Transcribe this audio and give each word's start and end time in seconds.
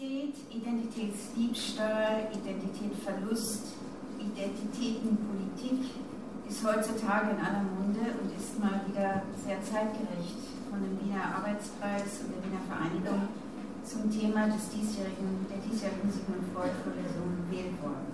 Identität, 0.00 0.34
Identitätsdiebstahl, 0.50 2.32
Identitätsverlust, 2.32 3.76
Identitätenpolitik 4.16 5.92
ist 6.48 6.64
heutzutage 6.64 7.36
in 7.36 7.40
aller 7.44 7.68
Munde 7.68 8.16
und 8.16 8.32
ist 8.32 8.58
mal 8.58 8.80
wieder 8.88 9.20
sehr 9.44 9.60
zeitgerecht 9.60 10.40
von 10.70 10.80
dem 10.80 10.96
Wiener 11.04 11.36
Arbeitskreis 11.36 12.24
und 12.24 12.32
der 12.32 12.40
Wiener 12.48 12.64
Vereinigung 12.64 13.28
zum 13.84 14.08
Thema 14.08 14.48
des 14.48 14.72
diesjährigen, 14.72 15.44
der 15.52 15.60
diesjährigen 15.68 16.08
Sigmund 16.08 16.48
Freud-Vorlesung 16.56 17.36
gewählt 17.44 17.76
worden. 17.84 18.08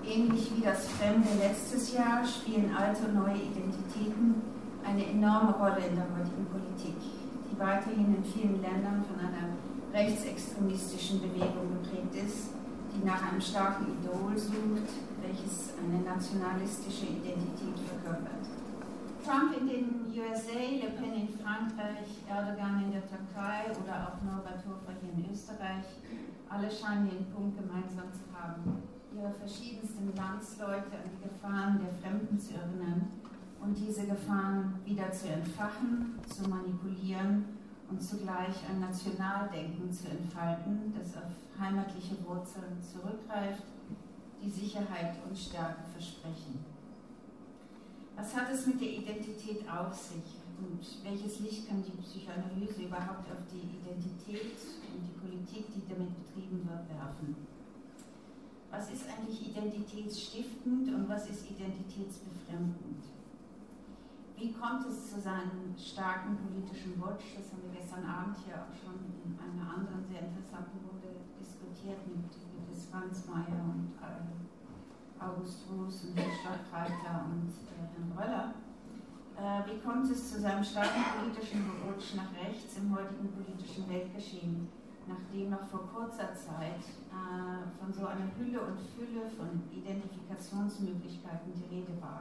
Ähnlich 0.00 0.48
wie 0.56 0.64
das 0.64 0.88
Fremde 0.96 1.28
letztes 1.36 1.92
Jahr 1.92 2.24
spielen 2.24 2.72
alte 2.72 3.04
und 3.04 3.20
neue 3.20 3.36
Identitäten 3.36 4.40
eine 4.80 5.04
enorme 5.04 5.52
Rolle 5.60 5.92
in 5.92 5.96
der 5.96 6.08
heutigen 6.16 6.48
Politik, 6.48 6.96
die 6.96 7.58
weiterhin 7.60 8.16
in 8.16 8.24
vielen 8.24 8.62
Ländern 8.64 9.04
von 9.04 9.20
einer 9.20 9.44
rechtsextremistischen 9.96 11.22
Bewegung 11.22 11.80
geprägt 11.80 12.14
ist, 12.28 12.52
die 12.92 13.04
nach 13.04 13.32
einem 13.32 13.40
starken 13.40 13.96
Idol 13.96 14.36
sucht, 14.36 14.92
welches 15.24 15.72
eine 15.80 16.04
nationalistische 16.04 17.06
Identität 17.06 17.80
verkörpert. 17.80 18.44
Trump 19.24 19.56
in 19.58 19.66
den 19.66 19.84
USA, 20.12 20.52
Le 20.52 20.92
Pen 20.92 21.16
in 21.16 21.28
Frankreich, 21.40 22.20
Erdogan 22.28 22.84
in 22.84 22.92
der 22.92 23.08
Türkei 23.08 23.72
oder 23.72 24.12
auch 24.12 24.20
Norbert 24.22 24.60
Hofer 24.68 24.92
hier 25.00 25.16
in 25.16 25.32
Österreich, 25.32 25.88
alle 26.48 26.70
scheinen 26.70 27.08
den 27.08 27.26
Punkt 27.32 27.56
gemeinsam 27.56 28.12
zu 28.12 28.22
haben, 28.36 28.84
ihre 29.16 29.32
verschiedensten 29.32 30.12
Landsleute 30.14 30.92
an 30.92 31.08
die 31.08 31.24
Gefahren 31.24 31.80
der 31.80 31.96
Fremden 31.98 32.38
zu 32.38 32.52
erinnern 32.52 33.08
und 33.60 33.74
diese 33.74 34.06
Gefahren 34.06 34.78
wieder 34.84 35.10
zu 35.10 35.26
entfachen, 35.26 36.20
zu 36.28 36.48
manipulieren 36.48 37.55
und 37.88 38.02
zugleich 38.02 38.56
ein 38.68 38.80
Nationaldenken 38.80 39.92
zu 39.92 40.08
entfalten, 40.08 40.92
das 40.98 41.16
auf 41.16 41.30
heimatliche 41.58 42.16
Wurzeln 42.26 42.82
zurückgreift, 42.82 43.62
die 44.42 44.50
Sicherheit 44.50 45.16
und 45.26 45.36
Stärke 45.36 45.82
versprechen. 45.92 46.64
Was 48.16 48.34
hat 48.34 48.50
es 48.52 48.66
mit 48.66 48.80
der 48.80 48.88
Identität 48.88 49.68
auf 49.68 49.94
sich 49.94 50.40
und 50.58 50.80
welches 51.04 51.40
Licht 51.40 51.68
kann 51.68 51.84
die 51.84 51.96
Psychoanalyse 52.02 52.84
überhaupt 52.84 53.30
auf 53.30 53.44
die 53.52 53.76
Identität 53.76 54.56
und 54.92 55.04
die 55.04 55.20
Politik, 55.20 55.66
die 55.74 55.86
damit 55.88 56.16
betrieben 56.24 56.66
wird, 56.66 56.88
werfen? 56.88 57.36
Was 58.70 58.90
ist 58.90 59.04
eigentlich 59.08 59.48
identitätsstiftend 59.48 60.88
und 60.88 61.08
was 61.08 61.28
ist 61.28 61.50
identitätsbefremdend? 61.50 63.04
Wie 64.36 64.52
kommt 64.52 64.84
es 64.84 65.10
zu 65.10 65.18
seinem 65.18 65.72
starken 65.72 66.36
politischen 66.36 67.00
Wunsch? 67.00 67.40
Das 67.40 67.48
haben 67.56 67.64
wir 67.64 67.80
gestern 67.80 68.04
Abend 68.04 68.36
hier 68.44 68.60
auch 68.60 68.74
schon 68.76 69.00
in 69.24 69.32
einer 69.32 69.64
anderen 69.64 70.04
sehr 70.04 70.28
interessanten 70.28 70.76
Runde 70.84 71.24
diskutiert 71.40 72.04
mit, 72.04 72.28
mit 72.28 72.76
Franz 72.92 73.24
Mayer 73.32 73.64
und 73.64 73.96
äh, 73.96 75.24
August 75.24 75.64
Ruß 75.72 76.04
und 76.04 76.20
Herrn 76.20 76.36
Stadtreiter 76.36 77.24
und 77.32 77.48
äh, 77.48 77.80
Herrn 77.80 78.12
Röller. 78.12 78.52
Äh, 79.40 79.72
wie 79.72 79.80
kommt 79.80 80.04
es 80.04 80.30
zu 80.30 80.38
seinem 80.38 80.62
starken 80.62 81.00
politischen 81.16 81.64
Rutsch 81.88 82.12
nach 82.12 82.28
rechts 82.36 82.76
im 82.76 82.92
heutigen 82.94 83.32
politischen 83.32 83.88
Weltgeschehen, 83.88 84.68
nachdem 85.08 85.48
noch 85.48 85.64
vor 85.64 85.88
kurzer 85.88 86.36
Zeit 86.36 86.84
von 87.80 87.90
so 87.90 88.04
einer 88.06 88.28
Hülle 88.36 88.60
und 88.60 88.76
Fülle 88.76 89.24
von 89.30 89.62
Identifikationsmöglichkeiten 89.72 91.54
die 91.56 91.74
Rede 91.74 91.96
war? 92.02 92.20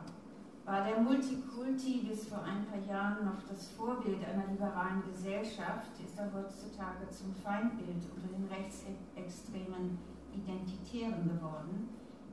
War 0.65 0.83
der 0.83 0.99
Multikulti 0.99 2.01
bis 2.09 2.27
vor 2.27 2.41
ein 2.41 2.65
paar 2.65 2.81
Jahren 2.89 3.25
noch 3.25 3.41
das 3.47 3.69
Vorbild 3.69 4.25
einer 4.25 4.47
liberalen 4.47 5.03
Gesellschaft, 5.05 5.93
ist 6.03 6.17
er 6.17 6.33
heutzutage 6.33 7.07
zum 7.11 7.35
Feindbild 7.35 8.01
unter 8.15 8.27
den 8.33 8.49
rechtsextremen 8.49 9.99
Identitären 10.33 11.29
geworden, 11.29 11.89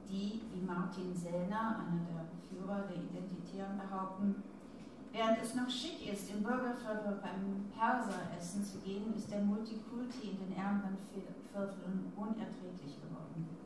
die, 0.09 0.41
wie 0.51 0.65
Martin 0.65 1.15
Sellner, 1.15 1.85
einer 1.85 2.09
der 2.09 2.25
Führer 2.49 2.89
der 2.89 2.97
Identitären, 2.97 3.77
behaupten, 3.77 4.43
während 5.13 5.43
es 5.43 5.55
noch 5.55 5.69
schick 5.69 6.11
ist, 6.11 6.31
im 6.33 6.43
Bürgerviertel 6.43 7.21
beim 7.21 7.69
Perser-Essen 7.77 8.65
zu 8.65 8.79
gehen, 8.79 9.15
ist 9.15 9.31
der 9.31 9.43
Multikulti 9.43 10.31
in 10.31 10.39
den 10.39 10.57
ärmeren 10.57 10.97
Vierteln 11.13 12.13
unerträglich 12.17 12.97
geworden 12.97 13.62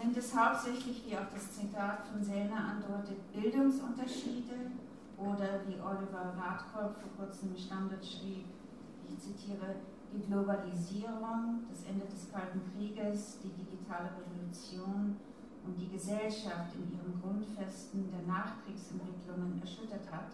sind 0.00 0.16
es 0.16 0.34
hauptsächlich, 0.34 1.04
wie 1.06 1.16
auch 1.16 1.28
das 1.32 1.52
Zitat 1.52 2.06
von 2.08 2.24
Sellner 2.24 2.56
andeutet, 2.56 3.20
Bildungsunterschiede 3.32 4.72
oder 5.18 5.60
wie 5.66 5.74
Oliver 5.74 6.32
Radkolb 6.40 6.96
vor 6.96 7.10
kurzem 7.18 7.50
im 7.50 7.58
Standard 7.58 8.04
schrieb, 8.04 8.46
ich 9.06 9.18
zitiere, 9.18 9.76
die 10.12 10.26
Globalisierung, 10.26 11.64
das 11.68 11.84
Ende 11.84 12.06
des 12.06 12.32
Kalten 12.32 12.62
Krieges, 12.72 13.38
die 13.44 13.52
digitale 13.52 14.10
Revolution 14.16 15.16
und 15.64 15.78
die 15.78 15.90
Gesellschaft 15.90 16.74
in 16.74 16.96
ihren 16.96 17.20
Grundfesten 17.20 18.10
der 18.10 18.26
Nachkriegsentwicklungen 18.26 19.60
erschüttert 19.60 20.10
hat, 20.10 20.32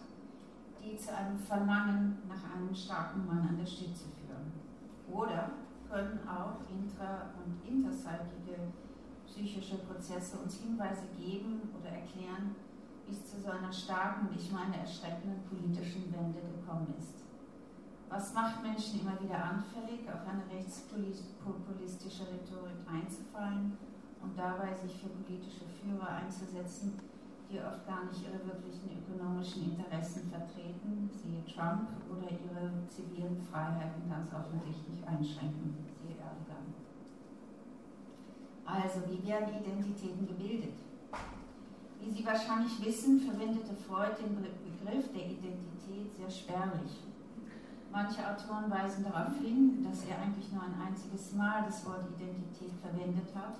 die 0.81 0.95
zu 0.97 1.13
einem 1.13 1.37
Verlangen 1.37 2.17
nach 2.29 2.55
einem 2.55 2.73
starken 2.73 3.27
Mann 3.27 3.49
an 3.49 3.57
der 3.57 3.65
Spitze 3.65 4.05
führen. 4.15 4.53
Oder 5.11 5.51
können 5.89 6.19
auch 6.27 6.63
intra- 6.71 7.29
und 7.43 7.67
intersaltige 7.67 8.71
psychische 9.37 9.77
Prozesse 9.77 10.37
uns 10.37 10.57
Hinweise 10.57 11.05
geben 11.15 11.69
oder 11.77 11.93
erklären, 11.93 12.55
wie 13.05 13.13
es 13.13 13.29
zu 13.29 13.39
so 13.39 13.51
einer 13.51 13.71
starken, 13.71 14.29
ich 14.35 14.51
meine 14.51 14.77
erschreckenden 14.77 15.45
politischen 15.45 16.11
Wende 16.11 16.41
gekommen 16.41 16.93
ist. 16.97 17.21
Was 18.09 18.33
macht 18.33 18.63
Menschen 18.63 19.01
immer 19.01 19.21
wieder 19.21 19.37
anfällig, 19.37 20.09
auf 20.09 20.25
eine 20.25 20.41
rechtspopulistische 20.49 22.23
Rhetorik 22.23 22.81
einzufallen 22.89 23.77
und 24.23 24.33
dabei 24.37 24.73
sich 24.73 24.95
für 24.97 25.09
politische 25.09 25.69
Führer 25.69 26.25
einzusetzen, 26.25 26.97
die 27.51 27.59
oft 27.59 27.85
gar 27.85 28.05
nicht 28.05 28.23
ihre 28.25 28.41
wirklichen 28.43 28.89
ökonomischen 29.05 29.71
Interessen 29.71 30.31
vertreten, 30.31 31.09
siehe 31.13 31.45
Trump, 31.45 31.87
oder 32.09 32.27
ihre 32.31 32.71
zivilen 32.89 33.37
Freiheiten 33.51 34.09
ganz 34.09 34.33
offensichtlich 34.33 35.05
einschränken. 35.07 35.77
Also, 38.87 39.01
wie 39.11 39.27
werden 39.27 39.51
Identitäten 39.59 40.25
gebildet? 40.25 40.79
Wie 41.99 42.09
Sie 42.09 42.25
wahrscheinlich 42.25 42.71
wissen, 42.85 43.19
verwendete 43.19 43.75
Freud 43.83 44.15
den 44.15 44.39
Begriff 44.39 45.11
der 45.11 45.27
Identität 45.27 46.15
sehr 46.15 46.31
spärlich. 46.31 46.95
Manche 47.91 48.23
Autoren 48.23 48.71
weisen 48.71 49.03
darauf 49.03 49.35
hin, 49.43 49.83
dass 49.83 50.05
er 50.05 50.23
eigentlich 50.23 50.49
nur 50.53 50.63
ein 50.63 50.79
einziges 50.87 51.33
Mal 51.33 51.63
das 51.65 51.85
Wort 51.85 52.07
Identität 52.15 52.71
verwendet 52.79 53.27
hat, 53.35 53.59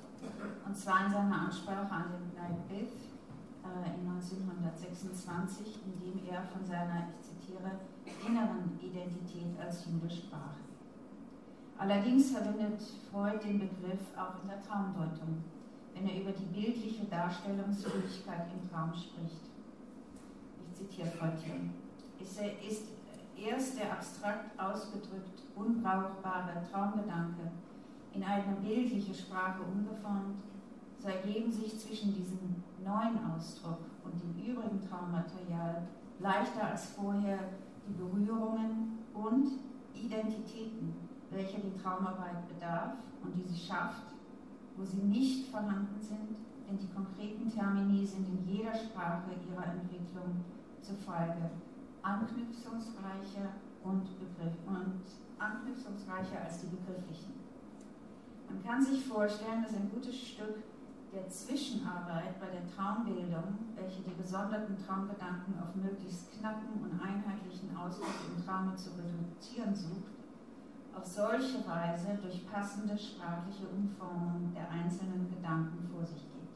und 0.66 0.78
zwar 0.78 1.08
in 1.08 1.12
seiner 1.12 1.42
Ansprache 1.42 1.92
an 1.92 2.06
den 2.08 2.32
Leibniz 2.32 3.12
äh, 3.68 4.00
in 4.00 4.08
1926, 4.08 5.76
in 5.84 6.00
dem 6.00 6.24
er 6.32 6.44
von 6.56 6.66
seiner, 6.66 7.12
ich 7.12 7.20
zitiere, 7.20 7.84
inneren 8.26 8.80
Identität 8.80 9.60
als 9.60 9.84
Jude 9.88 10.10
sprach. 10.10 10.56
Allerdings 11.80 12.32
verwendet 12.32 12.82
Freud 13.12 13.40
den 13.44 13.60
Begriff 13.60 14.02
auch 14.18 14.42
in 14.42 14.50
der 14.50 14.62
Traumdeutung, 14.62 15.44
wenn 15.94 16.10
er 16.10 16.22
über 16.22 16.32
die 16.32 16.46
bildliche 16.46 17.06
Darstellungsfähigkeit 17.06 18.48
im 18.52 18.70
Traum 18.70 18.92
spricht. 18.94 19.46
Ich 20.66 20.74
zitiere 20.76 21.10
Freud 21.10 21.34
hier. 21.44 21.56
Ist, 22.20 22.40
ist 22.68 22.88
erst 23.38 23.78
der 23.78 23.92
abstrakt 23.94 24.60
ausgedrückt 24.60 25.44
unbrauchbare 25.56 26.64
Traumgedanke 26.72 27.52
in 28.14 28.24
eine 28.24 28.56
bildliche 28.64 29.14
Sprache 29.14 29.62
umgeformt, 29.62 30.42
so 31.00 31.10
ergeben 31.10 31.52
sich 31.52 31.80
zwischen 31.80 32.16
diesem 32.16 32.64
neuen 32.84 33.20
Ausdruck 33.32 33.82
und 34.04 34.20
dem 34.20 34.34
übrigen 34.44 34.82
Traummaterial 34.90 35.88
leichter 36.20 36.72
als 36.72 36.88
vorher 36.88 37.38
die 37.88 37.94
Berührungen 37.94 38.98
und 39.14 39.52
Identitäten 39.94 41.06
welcher 41.32 41.60
die 41.60 41.78
Traumarbeit 41.82 42.48
bedarf 42.48 42.94
und 43.24 43.36
die 43.36 43.48
sie 43.48 43.60
schafft, 43.60 44.13
wo 44.75 44.84
sie 44.84 45.01
nicht 45.01 45.50
vorhanden 45.50 46.00
sind, 46.00 46.38
denn 46.68 46.78
die 46.78 46.94
konkreten 46.94 47.50
Termini 47.50 48.06
sind 48.06 48.28
in 48.28 48.48
jeder 48.48 48.74
Sprache 48.74 49.31
ihrer 49.50 49.66
Entwicklung 49.66 50.44
zufolge 50.81 51.50
anknüpfungsreicher 52.01 53.51
und, 53.84 54.07
und 54.68 55.01
anknüpfungsreicher 55.40 56.42
als 56.44 56.62
die 56.62 56.68
begrifflichen. 56.68 57.34
Man 58.50 58.63
kann 58.63 58.81
sich 58.81 59.06
vorstellen, 59.06 59.63
dass 59.63 59.75
ein 59.75 59.92
gutes 59.94 60.16
Stück 60.16 60.63
der 61.13 61.28
Zwischenarbeit 61.30 62.40
bei 62.40 62.48
der 62.48 62.68
Traumbildung, 62.75 63.57
welche 63.75 64.04
die 64.04 64.16
gesonderten 64.16 64.78
Traumgedanken 64.78 65.60
auf 65.60 65.75
möglichst 65.75 66.38
knappen 66.40 66.81
und 66.81 67.00
einheitlichen 67.01 67.75
Ausdruck 67.75 68.07
im 68.28 68.46
Traume 68.46 68.75
zu 68.75 68.92
reduzieren 68.92 69.74
sucht, 69.74 70.17
auf 70.98 71.06
solche 71.06 71.66
Weise 71.68 72.18
durch 72.22 72.50
passende 72.50 72.98
sprachliche 72.98 73.68
Umformung 73.68 74.52
der 74.56 74.70
einzelnen 74.70 75.30
Gedanken 75.30 75.88
vor 75.92 76.04
sich 76.04 76.24
geht. 76.24 76.50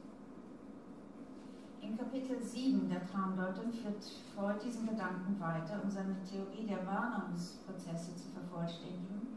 In 1.82 1.98
Kapitel 1.98 2.42
7 2.42 2.90
der 2.90 3.06
Traumdeutung 3.06 3.72
führt 3.72 4.04
Freud 4.34 4.60
diesen 4.66 4.88
Gedanken 4.88 5.40
weiter, 5.40 5.82
um 5.84 5.90
seine 5.90 6.18
Theorie 6.24 6.66
der 6.66 6.86
Wahrnehmungsprozesse 6.88 8.16
zu 8.16 8.30
vervollständigen 8.30 9.28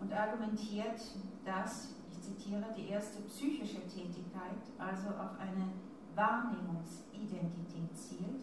und 0.00 0.12
argumentiert, 0.12 1.00
dass, 1.44 1.94
ich 2.10 2.20
zitiere, 2.22 2.64
die 2.76 2.88
erste 2.88 3.22
psychische 3.22 3.86
Tätigkeit 3.86 4.62
also 4.78 5.08
auf 5.08 5.38
eine 5.38 5.68
Wahrnehmungsidentität 6.14 7.94
zielt, 7.94 8.40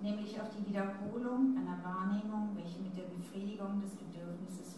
nämlich 0.00 0.40
auf 0.40 0.48
die 0.50 0.66
Wiederholung 0.68 1.56
einer 1.56 1.78
Wahrnehmung, 1.84 2.50
welche 2.56 2.80
mit 2.80 2.96
der 2.96 3.04
Befriedigung 3.04 3.80
des 3.80 3.94
Bedürfnisses. 3.94 4.75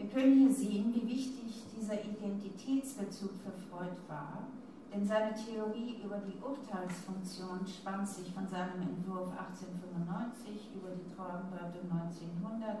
Wir 0.00 0.08
können 0.08 0.38
hier 0.38 0.50
sehen, 0.50 0.94
wie 0.94 1.06
wichtig 1.06 1.60
dieser 1.76 1.92
Identitätsbezug 1.92 3.32
für 3.44 3.52
Freud 3.68 4.00
war, 4.08 4.48
denn 4.88 5.04
seine 5.04 5.34
Theorie 5.34 6.00
über 6.02 6.16
die 6.24 6.40
Urteilsfunktion 6.40 7.60
spannt 7.68 8.08
sich 8.08 8.32
von 8.32 8.48
seinem 8.48 8.80
Entwurf 8.80 9.28
1895 9.36 10.72
über 10.72 10.96
die 10.96 11.04
Traumbeutel 11.04 11.84
1900, 11.84 12.80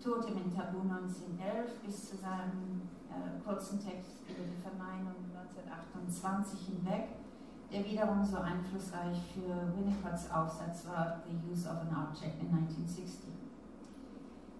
Totem 0.00 0.48
in 0.48 0.48
Tabu 0.48 0.80
1911 0.80 1.76
bis 1.84 2.08
zu 2.08 2.16
seinem 2.16 2.88
äh, 3.12 3.36
kurzen 3.44 3.76
Text 3.76 4.24
über 4.24 4.48
die 4.48 4.56
Verneinung 4.64 5.28
1928 5.36 6.72
hinweg, 6.72 7.20
der 7.68 7.84
wiederum 7.84 8.24
so 8.24 8.38
einflussreich 8.40 9.20
für 9.36 9.76
Winnicotts 9.76 10.32
Aufsatz 10.32 10.88
war, 10.88 11.20
The 11.28 11.36
Use 11.52 11.68
of 11.68 11.84
an 11.84 12.08
Object 12.08 12.40
in 12.40 12.48
1960. 12.48 13.35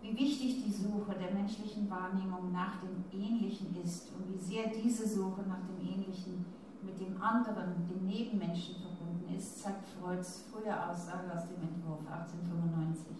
Wie 0.07 0.17
wichtig 0.17 0.63
die 0.65 0.71
Suche 0.71 1.17
der 1.19 1.33
menschlichen 1.35 1.91
Wahrnehmung 1.91 2.53
nach 2.53 2.79
dem 2.81 3.05
Ähnlichen 3.13 3.75
ist 3.83 4.13
und 4.15 4.33
wie 4.33 4.39
sehr 4.39 4.69
diese 4.69 5.09
Suche 5.09 5.43
nach 5.49 5.67
dem 5.67 5.81
Ähnlichen 5.81 6.47
mit 6.81 7.01
dem 7.01 7.21
anderen, 7.21 7.75
dem 7.89 8.07
Nebenmenschen 8.07 8.77
verbunden 8.77 9.35
ist, 9.37 9.61
zeigt 9.61 9.89
Freuds 9.89 10.45
frühe 10.49 10.73
Aussage 10.73 11.27
aus 11.35 11.49
dem 11.49 11.61
Entwurf 11.61 12.07
1895. 12.09 13.17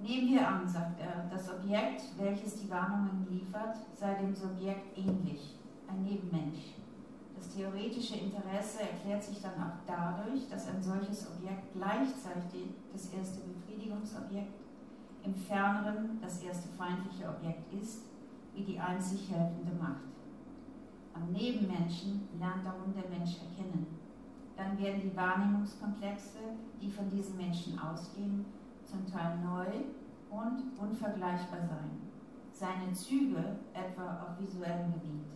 Nehmen 0.00 0.28
wir 0.28 0.48
an, 0.48 0.66
sagt 0.66 0.98
er, 0.98 1.28
das 1.30 1.52
Objekt, 1.52 2.04
welches 2.16 2.62
die 2.62 2.70
Warnungen 2.70 3.26
liefert, 3.28 3.76
sei 3.92 4.14
dem 4.14 4.34
Subjekt 4.34 4.96
ähnlich, 4.96 5.56
ein 5.88 6.04
Nebenmensch. 6.04 6.72
Das 7.36 7.54
theoretische 7.54 8.16
Interesse 8.16 8.80
erklärt 8.80 9.22
sich 9.22 9.42
dann 9.42 9.60
auch 9.60 9.76
dadurch, 9.86 10.48
dass 10.48 10.68
ein 10.68 10.82
solches 10.82 11.30
Objekt 11.30 11.74
gleichzeitig 11.74 12.70
das 12.92 13.12
erste 13.12 13.40
Befriedigungsobjekt, 13.40 14.57
im 15.28 15.34
ferneren 15.34 16.18
das 16.22 16.42
erste 16.42 16.68
feindliche 16.70 17.28
Objekt 17.28 17.72
ist, 17.74 18.04
wie 18.54 18.62
die 18.62 18.80
einzig 18.80 19.30
helfende 19.30 19.74
Macht. 19.78 20.08
Am 21.12 21.30
Nebenmenschen 21.32 22.28
lernt 22.38 22.64
darum 22.64 22.94
der 22.94 23.10
Mensch 23.10 23.36
erkennen. 23.36 23.86
Dann 24.56 24.78
werden 24.78 25.02
die 25.02 25.16
Wahrnehmungskomplexe, 25.16 26.38
die 26.80 26.90
von 26.90 27.10
diesen 27.10 27.36
Menschen 27.36 27.78
ausgehen, 27.78 28.46
zum 28.84 29.06
Teil 29.06 29.38
neu 29.44 29.66
und 30.30 30.78
unvergleichbar 30.78 31.60
sein. 31.60 31.90
Seine 32.52 32.92
Züge 32.92 33.58
etwa 33.74 34.22
auf 34.22 34.40
visuellem 34.40 34.92
Gebiet. 34.94 35.26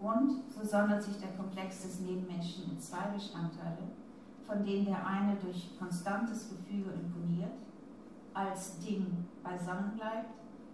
Und 0.00 0.42
so 0.48 0.64
sondert 0.64 1.02
sich 1.02 1.16
der 1.16 1.32
Komplex 1.32 1.82
des 1.82 2.00
Nebenmenschen 2.00 2.70
in 2.70 2.78
zwei 2.78 3.08
Bestandteile, 3.08 3.90
von 4.46 4.64
denen 4.64 4.86
der 4.86 5.04
eine 5.04 5.36
durch 5.36 5.76
konstantes 5.78 6.48
Gefüge 6.48 6.90
imponiert, 6.92 7.52
als 8.36 8.78
Ding 8.80 9.24
beisammen 9.42 9.96
bleibt 9.96 10.30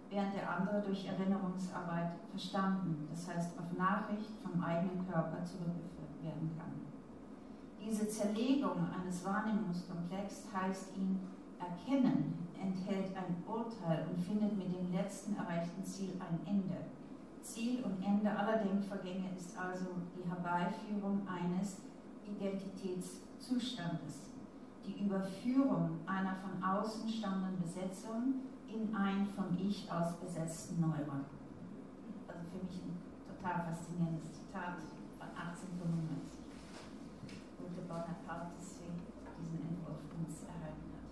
während 0.09 0.35
der 0.35 0.49
andere 0.49 0.81
durch 0.81 1.07
Erinnerungsarbeit 1.07 2.11
verstanden, 2.29 3.07
das 3.09 3.27
heißt 3.27 3.57
auf 3.57 3.77
Nachricht 3.77 4.29
vom 4.43 4.63
eigenen 4.63 5.07
Körper 5.07 5.43
zurückgeführt 5.43 6.21
werden 6.21 6.51
kann. 6.55 6.73
Diese 7.83 8.07
Zerlegung 8.07 8.87
eines 8.93 9.25
Wahrnehmungskomplexes 9.25 10.53
heißt 10.53 10.95
ihn 10.95 11.19
erkennen, 11.59 12.47
enthält 12.61 13.17
ein 13.17 13.43
Urteil 13.47 14.05
und 14.07 14.21
findet 14.21 14.55
mit 14.55 14.71
dem 14.73 14.93
letzten 14.93 15.35
erreichten 15.35 15.83
Ziel 15.83 16.13
ein 16.19 16.39
Ende. 16.45 16.77
Ziel 17.41 17.83
und 17.83 18.05
Ende 18.05 18.29
aller 18.29 18.57
Denkvorgänge 18.57 19.31
ist 19.35 19.57
also 19.57 19.87
die 20.15 20.29
Herbeiführung 20.29 21.27
eines 21.27 21.81
Identitätszustandes, 22.25 24.32
die 24.85 25.05
Überführung 25.05 25.99
einer 26.05 26.35
von 26.35 26.61
außen 26.63 27.07
stammenden 27.09 27.61
Besetzung 27.61 28.41
in 28.67 28.93
ein 28.95 29.27
von 29.35 29.57
Ich 29.59 29.89
aus 29.91 30.15
besetzten 30.17 30.81
Neuron. 30.81 31.25
Also 32.27 32.43
für 32.51 32.65
mich 32.65 32.81
ein 32.83 32.97
total 33.27 33.63
faszinierendes 33.65 34.33
Zitat 34.33 34.81
von 35.19 35.27
1895, 35.29 36.39
wo 37.59 37.69
der 37.75 37.83
Bonaparte 37.83 38.53
diesen 38.57 39.61
Entwurf 39.69 40.01
uns 40.17 40.43
erhalten 40.43 40.89
hat. 40.97 41.07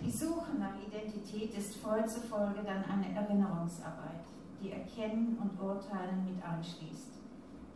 Die 0.00 0.10
Suche 0.10 0.54
nach 0.58 0.76
Identität 0.78 1.56
ist 1.56 1.76
voll 1.76 2.06
zufolge 2.06 2.62
dann 2.62 2.84
eine 2.84 3.14
Erinnerungsarbeit, 3.14 4.24
die 4.62 4.72
Erkennen 4.72 5.38
und 5.40 5.60
Urteilen 5.60 6.24
mit 6.24 6.42
einschließt. 6.42 7.18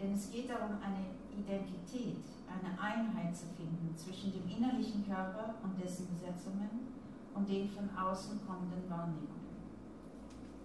Denn 0.01 0.13
es 0.13 0.31
geht 0.31 0.51
darum, 0.51 0.77
eine 0.83 1.17
Identität, 1.37 2.23
eine 2.59 2.81
Einheit 2.81 3.35
zu 3.35 3.47
finden 3.57 3.95
zwischen 3.97 4.33
dem 4.33 4.49
innerlichen 4.49 5.07
Körper 5.07 5.55
und 5.63 5.81
dessen 5.83 6.09
Besetzungen 6.09 6.71
und 7.35 7.49
den 7.49 7.69
von 7.69 7.89
außen 7.97 8.41
kommenden 8.47 8.89
Wahrnehmungen. 8.89 9.47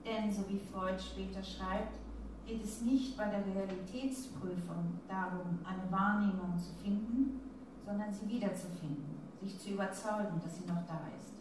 Denn, 0.05 0.31
so 0.31 0.47
wie 0.49 0.57
Freud 0.57 0.99
später 0.99 1.43
schreibt, 1.43 1.99
geht 2.45 2.63
es 2.63 2.81
nicht 2.81 3.17
bei 3.17 3.25
der 3.25 3.45
Realitätsprüfung 3.45 4.99
darum, 5.07 5.59
eine 5.63 5.91
Wahrnehmung 5.91 6.57
zu 6.57 6.73
finden, 6.83 7.41
sondern 7.85 8.13
sie 8.13 8.27
wiederzufinden, 8.27 9.17
sich 9.41 9.59
zu 9.59 9.71
überzeugen, 9.71 10.41
dass 10.43 10.57
sie 10.57 10.65
noch 10.65 10.85
da 10.87 11.07
ist. 11.17 11.33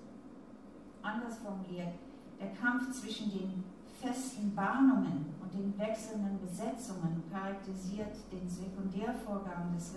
Anders 1.03 1.39
formuliert, 1.39 1.95
der 2.39 2.53
Kampf 2.53 2.91
zwischen 2.93 3.31
den 3.31 3.65
festen 4.01 4.55
Bahnungen 4.55 5.27
und 5.43 5.53
den 5.53 5.79
wechselnden 5.79 6.41
Besetzungen 6.41 7.23
charakterisiert 7.31 8.17
den 8.33 8.49
Sekundärvorgang 8.49 9.75
des 9.75 9.95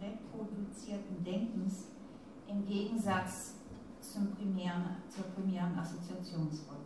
reproduzierten 0.00 1.24
Denkens 1.24 1.86
im 2.46 2.64
Gegensatz 2.66 3.54
zum 4.00 4.30
primären, 4.32 4.96
zur 5.08 5.24
primären 5.24 5.78
Assoziationsfolge. 5.78 6.80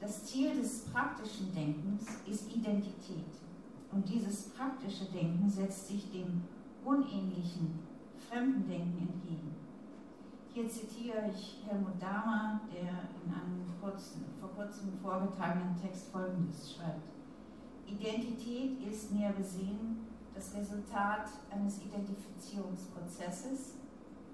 Das 0.00 0.24
Ziel 0.24 0.54
des 0.54 0.84
praktischen 0.86 1.54
Denkens 1.54 2.06
ist 2.26 2.54
Identität. 2.54 3.24
Und 3.92 4.08
dieses 4.08 4.50
praktische 4.50 5.04
Denken 5.06 5.48
setzt 5.48 5.86
sich 5.88 6.10
dem 6.10 6.42
unähnlichen, 6.84 7.78
fremden 8.28 8.68
Denken 8.68 9.08
entgegen. 9.08 9.63
Hier 10.54 10.68
zitiere 10.68 11.28
ich 11.28 11.58
Helmut 11.66 12.00
Dahmer, 12.00 12.60
der 12.72 13.10
in 13.24 13.26
einem 13.34 13.66
kurzen, 13.80 14.24
vor 14.38 14.50
kurzem 14.50 14.92
vorgetragenen 15.02 15.74
Text 15.82 16.12
Folgendes 16.12 16.74
schreibt. 16.74 17.08
Identität 17.88 18.80
ist 18.88 19.10
näher 19.10 19.32
besehen 19.32 20.06
das 20.32 20.54
Resultat 20.54 21.28
eines 21.50 21.82
Identifizierungsprozesses, 21.82 23.78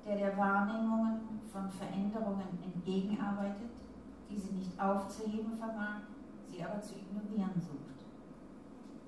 der 0.04 0.18
der 0.18 0.36
Wahrnehmungen 0.36 1.40
von 1.50 1.70
Veränderungen 1.70 2.58
entgegenarbeitet, 2.64 3.72
die 4.28 4.36
sie 4.36 4.52
nicht 4.52 4.78
aufzuheben 4.78 5.56
vermag, 5.56 6.02
sie 6.50 6.62
aber 6.62 6.82
zu 6.82 6.96
ignorieren 6.96 7.58
sucht. 7.58 8.04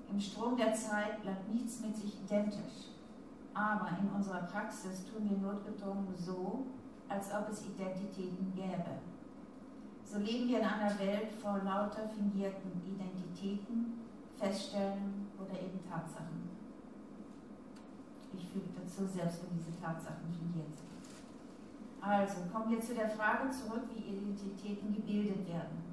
Im 0.09 0.19
Strom 0.19 0.57
der 0.57 0.73
Zeit 0.73 1.21
bleibt 1.21 1.47
nichts 1.53 1.79
mit 1.79 1.95
sich 1.95 2.19
identisch, 2.23 2.89
aber 3.53 3.89
in 4.01 4.09
unserer 4.09 4.47
Praxis 4.47 5.05
tun 5.05 5.29
wir 5.29 5.37
notgedrungen 5.37 6.15
so, 6.15 6.65
als 7.09 7.33
ob 7.33 7.49
es 7.49 7.65
Identitäten 7.65 8.53
gäbe. 8.55 8.99
So 10.05 10.19
leben 10.19 10.47
wir 10.47 10.59
in 10.59 10.65
einer 10.65 10.97
Welt 10.99 11.31
voll 11.41 11.61
lauter 11.63 12.07
fingierten 12.07 12.71
Identitäten, 12.85 14.01
Feststellungen 14.37 15.27
oder 15.39 15.59
eben 15.59 15.79
Tatsachen. 15.89 16.49
Ich 18.35 18.47
füge 18.49 18.69
dazu, 18.75 19.05
selbst 19.05 19.41
wenn 19.43 19.57
diese 19.57 19.79
Tatsachen 19.79 20.29
fingiert 20.31 20.73
sind. 20.75 20.93
Also 22.01 22.41
kommen 22.51 22.71
wir 22.71 22.81
zu 22.81 22.93
der 22.93 23.09
Frage 23.09 23.49
zurück, 23.49 23.83
wie 23.95 24.03
Identitäten 24.03 24.93
gebildet 24.93 25.47
werden. 25.47 25.83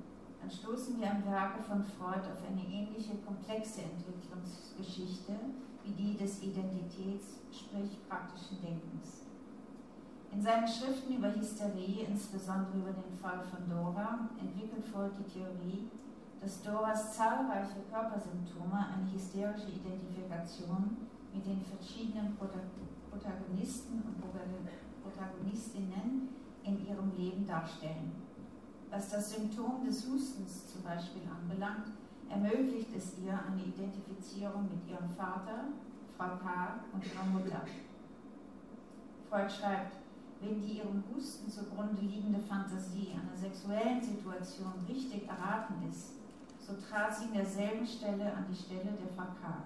Dann 0.40 0.50
stoßen 0.50 0.98
wir 0.98 1.10
am 1.10 1.24
Werke 1.24 1.62
von 1.62 1.84
Freud 1.84 2.26
auf 2.26 2.42
eine 2.48 2.62
ähnliche 2.62 3.14
komplexe 3.26 3.82
Entwicklungsgeschichte 3.82 5.32
wie 5.84 5.92
die 5.92 6.16
des 6.16 6.42
Identitäts, 6.42 7.40
sprich 7.52 7.96
praktischen 8.08 8.60
Denkens. 8.60 9.19
In 10.32 10.40
seinen 10.40 10.68
Schriften 10.68 11.16
über 11.16 11.34
Hysterie, 11.34 12.06
insbesondere 12.08 12.78
über 12.78 12.92
den 12.92 13.18
Fall 13.20 13.42
von 13.50 13.68
Dora, 13.68 14.28
entwickelt 14.40 14.86
Freud 14.86 15.10
die 15.18 15.28
Theorie, 15.28 15.90
dass 16.40 16.62
Doras 16.62 17.16
zahlreiche 17.16 17.82
Körpersymptome 17.90 18.86
eine 18.94 19.12
hysterische 19.12 19.68
Identifikation 19.68 20.96
mit 21.34 21.44
den 21.44 21.60
verschiedenen 21.64 22.36
Protagonisten 22.36 24.02
und 24.02 24.22
Protagonistinnen 25.02 26.28
in 26.62 26.86
ihrem 26.86 27.10
Leben 27.16 27.46
darstellen. 27.46 28.12
Was 28.90 29.10
das 29.10 29.32
Symptom 29.32 29.84
des 29.84 30.06
Hustens 30.08 30.72
zum 30.72 30.82
Beispiel 30.82 31.22
anbelangt, 31.28 31.88
ermöglicht 32.28 32.88
es 32.96 33.18
ihr 33.18 33.32
eine 33.32 33.62
Identifizierung 33.62 34.68
mit 34.70 34.88
ihrem 34.88 35.10
Vater, 35.10 35.64
Frau 36.16 36.36
K. 36.36 36.80
und 36.92 37.04
ihrer 37.04 37.24
Mutter. 37.24 37.62
Freud 39.28 39.50
schreibt, 39.50 39.96
wenn 40.40 40.62
die 40.62 40.78
ihrem 40.78 41.04
Husten 41.12 41.50
zugrunde 41.50 42.00
liegende 42.00 42.40
Fantasie 42.40 43.12
einer 43.12 43.36
sexuellen 43.36 44.02
Situation 44.02 44.72
richtig 44.88 45.28
erraten 45.28 45.74
ist, 45.88 46.14
so 46.58 46.74
trat 46.74 47.14
sie 47.14 47.26
in 47.26 47.34
derselben 47.34 47.86
Stelle 47.86 48.32
an 48.32 48.46
die 48.50 48.56
Stelle 48.56 48.96
der 48.96 49.16
K. 49.16 49.64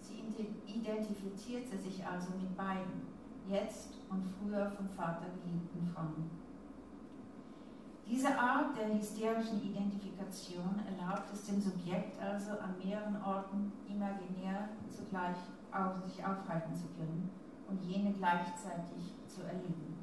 Sie 0.00 0.22
identifizierte 0.66 1.78
sich 1.78 2.04
also 2.06 2.28
mit 2.40 2.56
beiden, 2.56 3.02
jetzt 3.48 3.90
und 4.08 4.24
früher 4.38 4.70
vom 4.70 4.88
Vater 4.88 5.26
geliebten 5.44 5.86
Frauen. 5.94 6.30
Diese 8.06 8.38
Art 8.38 8.76
der 8.76 8.94
hysterischen 8.94 9.62
Identifikation 9.62 10.80
erlaubt 10.86 11.32
es 11.32 11.44
dem 11.44 11.60
Subjekt 11.60 12.20
also 12.20 12.52
an 12.52 12.74
mehreren 12.82 13.22
Orten 13.22 13.72
imaginär 13.88 14.68
zugleich 14.90 15.36
auf 15.72 16.04
sich 16.04 16.24
aufhalten 16.24 16.74
zu 16.74 16.86
können 16.98 17.30
und 17.74 17.90
jene 17.90 18.12
gleichzeitig 18.12 19.14
zu 19.26 19.42
erleben. 19.42 19.96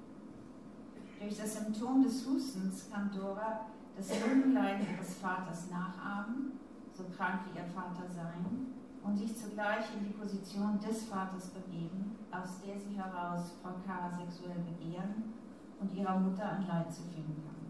Durch 1.19 1.37
das 1.37 1.53
Symptom 1.53 2.03
des 2.03 2.25
Hustens 2.25 2.89
kann 2.91 3.11
Dora 3.15 3.67
das 3.95 4.09
Lungenleiden 4.19 4.87
ihres 4.93 5.15
Vaters 5.15 5.69
nachahmen, 5.69 6.59
so 6.93 7.03
krank 7.15 7.41
wie 7.45 7.59
ihr 7.59 7.65
Vater 7.65 8.07
sein, 8.09 8.73
und 9.03 9.17
sich 9.17 9.35
zugleich 9.37 9.85
in 9.97 10.05
die 10.05 10.13
Position 10.13 10.79
des 10.79 11.05
Vaters 11.05 11.49
begeben, 11.49 12.17
aus 12.31 12.61
der 12.65 12.79
sie 12.79 12.95
heraus 12.95 13.53
Frau 13.61 13.73
K. 13.85 14.09
sexuell 14.17 14.59
begehren 14.59 15.33
und 15.79 15.93
ihrer 15.95 16.19
Mutter 16.19 16.51
an 16.51 16.67
Leid 16.67 16.93
zu 16.93 17.03
fügen 17.03 17.35
kann. 17.45 17.61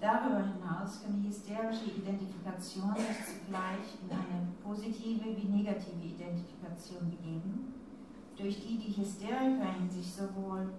Darüber 0.00 0.40
hinaus 0.40 1.02
kann 1.02 1.22
die 1.22 1.28
hysterische 1.28 1.86
Identifikation 1.86 2.94
sich 2.96 3.24
zugleich 3.24 3.96
in 4.02 4.10
eine 4.10 4.48
positive 4.62 5.24
wie 5.36 5.48
negative 5.48 6.02
Identifikation 6.02 7.10
begeben, 7.10 7.73
durch 8.36 8.60
die 8.60 8.78
die 8.78 8.96
Hysterikerin 8.96 9.90
sich 9.90 10.12
sowohl 10.12 10.72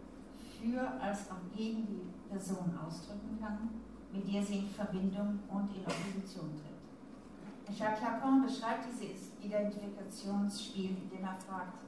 für 0.59 0.81
als 1.01 1.29
auch 1.31 1.55
gegen 1.55 1.85
die 1.87 2.29
Person 2.29 2.77
ausdrücken 2.85 3.37
kann, 3.39 3.69
mit 4.11 4.31
der 4.31 4.43
sie 4.43 4.59
in 4.59 4.69
Verbindung 4.69 5.39
und 5.49 5.69
in 5.75 5.81
Opposition 5.81 6.51
tritt. 6.55 7.77
Jacques 7.77 8.01
Lacan 8.01 8.43
beschreibt 8.43 8.85
dieses 8.91 9.31
Identifikationsspiel, 9.41 10.97
indem 11.01 11.23
er 11.23 11.35
fragt, 11.35 11.83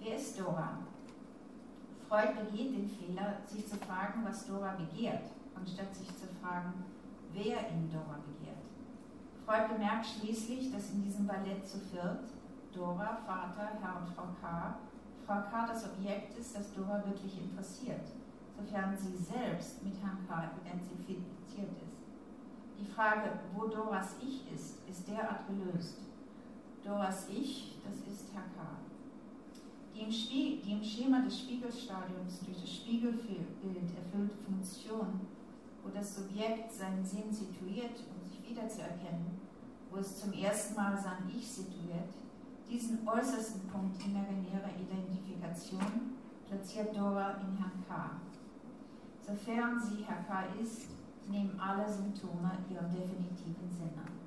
wer 0.00 0.16
ist 0.16 0.38
Dora? 0.38 0.78
Freud 2.08 2.28
begeht 2.34 2.76
den 2.76 2.88
Fehler, 2.88 3.38
sich 3.46 3.66
zu 3.66 3.76
fragen, 3.76 4.24
was 4.24 4.46
Dora 4.46 4.76
begehrt 4.76 5.30
anstatt 5.60 5.94
sich 5.94 6.08
zu 6.16 6.26
fragen, 6.40 6.84
wer 7.32 7.68
in 7.68 7.90
Dora 7.90 8.18
begehrt. 8.24 8.58
Freud 9.44 9.74
bemerkt 9.74 10.06
schließlich, 10.06 10.72
dass 10.72 10.90
in 10.90 11.02
diesem 11.02 11.26
Ballett 11.26 11.66
zu 11.66 11.78
viert 11.78 12.24
Dora, 12.74 13.18
Vater, 13.26 13.72
Herr 13.80 14.00
und 14.00 14.14
Frau 14.14 14.28
K., 14.40 14.78
Frau 15.26 15.42
K. 15.50 15.66
das 15.66 15.84
Objekt 15.84 16.38
ist, 16.38 16.56
das 16.56 16.72
Dora 16.72 17.02
wirklich 17.04 17.38
interessiert, 17.38 18.06
sofern 18.56 18.96
sie 18.96 19.16
selbst 19.16 19.82
mit 19.82 19.94
Herrn 20.02 20.26
K. 20.26 20.50
identifiziert 20.64 21.72
ist. 21.82 21.98
Die 22.78 22.86
Frage, 22.86 23.38
wo 23.54 23.66
Doras 23.66 24.16
Ich 24.22 24.50
ist, 24.52 24.78
ist 24.88 25.08
derart 25.08 25.46
gelöst. 25.48 25.98
Doras 26.84 27.28
Ich, 27.28 27.76
das 27.84 27.96
ist 28.10 28.32
Herr 28.32 28.42
K. 28.42 28.78
Die 29.94 30.00
im, 30.02 30.10
die 30.10 30.72
im 30.72 30.82
Schema 30.82 31.20
des 31.22 31.40
Spiegelstadiums 31.40 32.40
durch 32.46 32.60
das 32.60 32.70
Spiegelbild 32.70 33.48
erfüllte 33.62 34.36
Funktion 34.46 35.20
wo 35.88 35.96
das 35.96 36.16
Subjekt 36.16 36.72
seinen 36.72 37.04
Sinn 37.04 37.32
situiert, 37.32 38.04
um 38.10 38.28
sich 38.28 38.48
wiederzuerkennen, 38.48 39.40
wo 39.90 39.98
es 39.98 40.20
zum 40.20 40.32
ersten 40.32 40.74
Mal 40.74 40.96
sein 40.98 41.30
Ich 41.34 41.46
situiert, 41.48 42.12
diesen 42.70 43.06
äußersten 43.08 43.68
Punkt 43.68 44.00
imaginärer 44.04 44.70
Identifikation 44.78 46.16
platziert 46.48 46.96
Dora 46.96 47.36
in 47.40 47.56
Herrn 47.56 47.84
K. 47.86 48.10
Sofern 49.20 49.80
sie 49.80 50.04
Herr 50.04 50.24
K. 50.24 50.44
ist, 50.60 50.88
nehmen 51.28 51.58
alle 51.60 51.88
Symptome 51.88 52.52
ihren 52.70 52.90
definitiven 52.90 53.68
Sinn 53.70 53.92
an. 53.96 54.18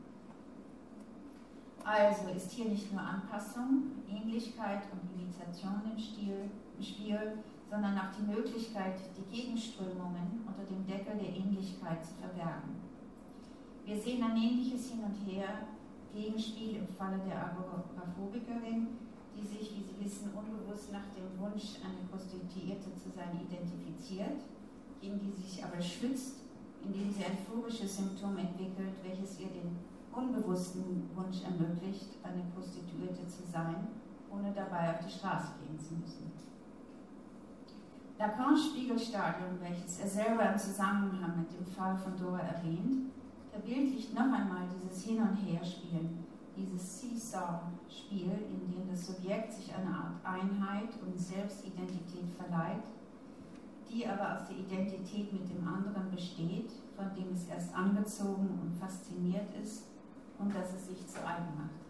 Also 1.84 2.30
ist 2.30 2.52
hier 2.52 2.66
nicht 2.66 2.92
nur 2.94 3.02
Anpassung, 3.02 3.92
Ähnlichkeit 4.08 4.84
und 4.92 5.20
Imitation 5.20 5.82
im, 5.92 5.98
Stil, 5.98 6.52
im 6.78 6.84
Spiel, 6.84 7.38
sondern 7.70 7.98
auch 7.98 8.12
die 8.18 8.32
Möglichkeit, 8.32 9.00
die 9.18 9.36
Gegenströmungen 9.36 10.46
unter 10.46 10.64
dem 10.64 10.86
Deckel 10.86 11.18
der 11.18 11.36
Ähnlichkeit 11.36 12.06
zu 12.06 12.14
verbergen. 12.16 12.76
Wir 13.86 13.98
sehen 13.98 14.24
ein 14.24 14.38
ähnliches 14.38 14.92
Hin 14.92 15.04
und 15.04 15.16
Her, 15.26 15.68
Gegenspiel 16.14 16.78
im 16.78 16.88
Falle 16.88 17.20
der 17.26 17.52
Agoraphobikerin, 17.52 18.88
die 19.36 19.48
sich, 19.48 19.76
wie 19.76 19.84
Sie 19.84 20.04
wissen, 20.04 20.32
unbewusst 20.36 20.92
nach 20.92 21.08
dem 21.16 21.40
Wunsch, 21.40 21.80
eine 21.84 22.08
Prostituierte 22.10 22.94
zu 22.96 23.10
sein, 23.16 23.40
identifiziert, 23.40 24.44
gegen 25.00 25.20
die 25.20 25.32
sie 25.32 25.42
sich 25.42 25.64
aber 25.64 25.82
schützt, 25.82 26.42
indem 26.84 27.12
sie 27.12 27.26
ein 27.26 27.38
phobisches 27.48 27.98
Symptom 27.98 28.38
entwickelt, 28.38 28.94
welches 29.04 29.40
ihr 29.40 29.48
den 29.48 29.78
unbewussten 30.14 31.10
Wunsch 31.16 31.44
ermöglicht, 31.44 32.18
eine 32.24 32.44
Prostituierte 32.54 33.28
zu 33.28 33.44
sein, 33.52 33.88
ohne 34.30 34.52
dabei 34.54 34.94
auf 34.94 35.06
die 35.06 35.12
Straße 35.12 35.54
gehen 35.60 35.80
zu 35.80 35.96
müssen. 35.96 36.32
Lacans 38.18 38.68
Spiegelstadium, 38.68 39.60
welches 39.62 40.00
er 40.00 40.08
selber 40.08 40.52
im 40.52 40.58
Zusammenhang 40.58 41.40
mit 41.40 41.52
dem 41.54 41.66
Fall 41.66 41.98
von 41.98 42.16
Dora 42.18 42.40
erwähnt, 42.40 43.12
verbildlicht 43.52 44.14
noch 44.14 44.32
einmal 44.32 44.68
dieses 44.74 45.04
Hin- 45.04 45.22
und 45.22 45.36
Herspielen, 45.36 46.26
dieses 46.56 47.02
Seesaw-Spiel, 47.02 48.32
in 48.50 48.72
dem 48.72 48.90
das 48.90 49.08
Subjekt 49.08 49.54
sich 49.54 49.74
eine 49.74 49.90
Art 49.90 50.16
Einheit 50.24 50.90
und 51.06 51.20
Selbstidentität 51.20 52.30
verleiht, 52.38 52.84
die 53.90 54.08
aber 54.08 54.36
aus 54.36 54.48
der 54.48 54.58
Identität 54.58 55.34
mit 55.34 55.50
dem 55.50 55.68
anderen 55.68 56.10
besteht, 56.12 56.72
von 56.96 57.14
dem 57.16 57.34
es 57.34 57.48
erst 57.48 57.76
angezogen 57.76 58.60
und 58.62 58.74
fasziniert 58.80 59.54
ist 59.62 59.88
und 60.40 60.54
das 60.56 60.74
es 60.74 60.88
sich 60.88 61.08
zu 61.08 61.20
eigen 61.20 61.56
macht. 61.58 61.82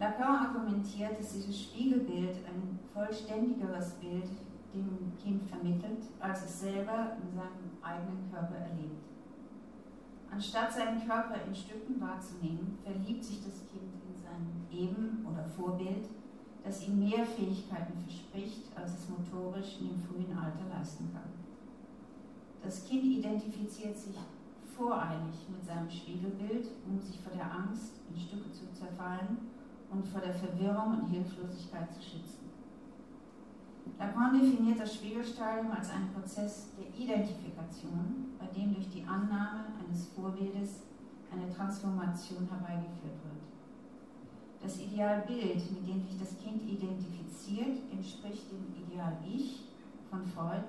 Lacan 0.00 0.46
argumentiert, 0.46 1.18
dass 1.18 1.32
dieses 1.32 1.60
Spiegelbild 1.62 2.38
ein 2.46 2.78
vollständigeres 2.92 3.92
Bild 3.94 4.28
dem 4.74 5.12
Kind 5.22 5.44
vermittelt, 5.44 6.02
als 6.18 6.44
es 6.44 6.60
selber 6.60 7.16
in 7.22 7.32
seinem 7.32 7.70
eigenen 7.80 8.28
Körper 8.32 8.56
erlebt. 8.56 9.04
Anstatt 10.34 10.72
seinen 10.72 11.06
Körper 11.06 11.36
in 11.46 11.54
Stücken 11.54 12.00
wahrzunehmen, 12.00 12.76
verliebt 12.82 13.22
sich 13.24 13.38
das 13.44 13.60
Kind 13.70 13.94
in 14.02 14.20
sein 14.20 14.66
Eben 14.68 15.24
oder 15.30 15.44
Vorbild, 15.44 16.08
das 16.64 16.88
ihm 16.88 16.98
mehr 16.98 17.24
Fähigkeiten 17.24 17.96
verspricht, 18.00 18.64
als 18.74 18.98
es 18.98 19.08
motorisch 19.08 19.78
in 19.80 19.90
dem 19.90 20.00
frühen 20.00 20.36
Alter 20.36 20.66
leisten 20.76 21.08
kann. 21.12 21.30
Das 22.64 22.84
Kind 22.84 23.04
identifiziert 23.04 23.96
sich 23.96 24.16
voreilig 24.76 25.36
mit 25.48 25.64
seinem 25.64 25.88
Spiegelbild, 25.88 26.66
um 26.84 26.98
sich 26.98 27.20
vor 27.20 27.32
der 27.32 27.52
Angst 27.52 28.00
in 28.10 28.18
Stücke 28.18 28.50
zu 28.50 28.72
zerfallen 28.72 29.38
und 29.88 30.04
vor 30.04 30.20
der 30.20 30.34
Verwirrung 30.34 30.98
und 30.98 31.06
Hilflosigkeit 31.10 31.94
zu 31.94 32.02
schützen. 32.02 32.50
Lacan 33.98 34.40
definiert 34.40 34.80
das 34.80 34.94
Spiegelstadium 34.94 35.70
als 35.70 35.90
einen 35.90 36.12
Prozess 36.12 36.70
der 36.76 36.88
Identifikation, 36.88 38.34
bei 38.38 38.46
dem 38.46 38.74
durch 38.74 38.88
die 38.88 39.04
Annahme 39.04 39.66
eines 39.94 40.08
Vorbildes 40.08 40.82
eine 41.30 41.54
Transformation 41.54 42.48
herbeigeführt 42.48 43.22
wird. 43.22 43.44
Das 44.60 44.80
Idealbild, 44.80 45.70
mit 45.70 45.86
dem 45.86 46.02
sich 46.02 46.18
das 46.18 46.36
Kind 46.38 46.62
identifiziert, 46.62 47.78
entspricht 47.92 48.50
dem 48.50 48.74
Ideal-Ich 48.74 49.68
von 50.10 50.24
Freud, 50.26 50.64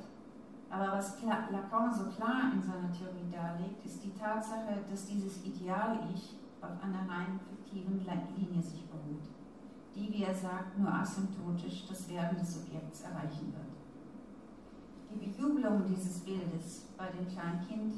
aber 0.70 0.98
was 0.98 1.18
Lacan 1.24 1.94
so 1.94 2.06
klar 2.12 2.52
in 2.54 2.62
seiner 2.62 2.92
Theorie 2.92 3.32
darlegt, 3.32 3.86
ist 3.86 4.04
die 4.04 4.14
Tatsache, 4.14 4.84
dass 4.90 5.08
dieses 5.08 5.44
Ideal-Ich 5.46 6.36
auf 6.62 6.84
einer 6.84 7.10
rein 7.10 7.40
fiktiven 7.50 8.06
Linie 8.38 8.62
sich 8.62 8.84
beruht 8.86 9.24
die, 9.96 10.12
wie 10.12 10.24
er 10.24 10.36
sagt, 10.36 10.78
nur 10.78 10.94
asymptotisch 10.94 11.86
das 11.88 12.10
Werden 12.10 12.38
des 12.38 12.56
Subjekts 12.56 13.04
erreichen 13.04 13.54
wird. 13.54 13.72
Die 15.10 15.26
Bejubelung 15.26 15.86
dieses 15.88 16.20
Bildes 16.20 16.88
bei 16.98 17.08
dem 17.08 17.26
Kleinkind 17.30 17.94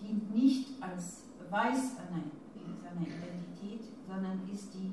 dient 0.00 0.34
nicht 0.34 0.82
als 0.82 1.24
Beweis 1.38 1.96
seiner 1.96 2.22
Identität, 3.06 3.84
sondern 4.06 4.48
ist 4.52 4.74
die 4.74 4.92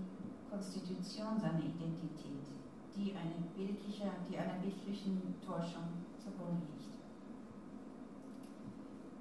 Konstitution 0.49 1.39
seiner 1.39 1.59
Identität, 1.59 2.45
die, 2.95 3.13
eine 3.13 3.45
bildliche, 3.55 4.11
die 4.29 4.37
einer 4.37 4.59
bildlichen 4.61 5.35
Täuschung 5.45 5.83
zugrunde 6.17 6.65
liegt. 6.73 6.97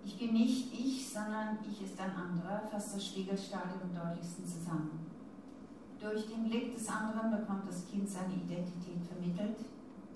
Ich 0.05 0.19
bin 0.19 0.35
nicht 0.35 0.73
ich, 0.73 1.09
sondern 1.09 1.59
ich 1.69 1.83
ist 1.83 2.01
ein 2.01 2.15
anderer, 2.15 2.63
fasst 2.71 2.95
das 2.95 3.07
Spiegelstadium 3.07 3.81
am 3.83 3.95
deutlichsten 3.95 4.47
zusammen. 4.47 5.07
Durch 6.01 6.29
den 6.29 6.49
Blick 6.49 6.75
des 6.75 6.89
anderen 6.89 7.33
bekommt 7.33 7.69
das 7.69 7.87
Kind 7.87 8.09
seine 8.09 8.35
Identität 8.35 9.03
vermittelt, 9.03 9.57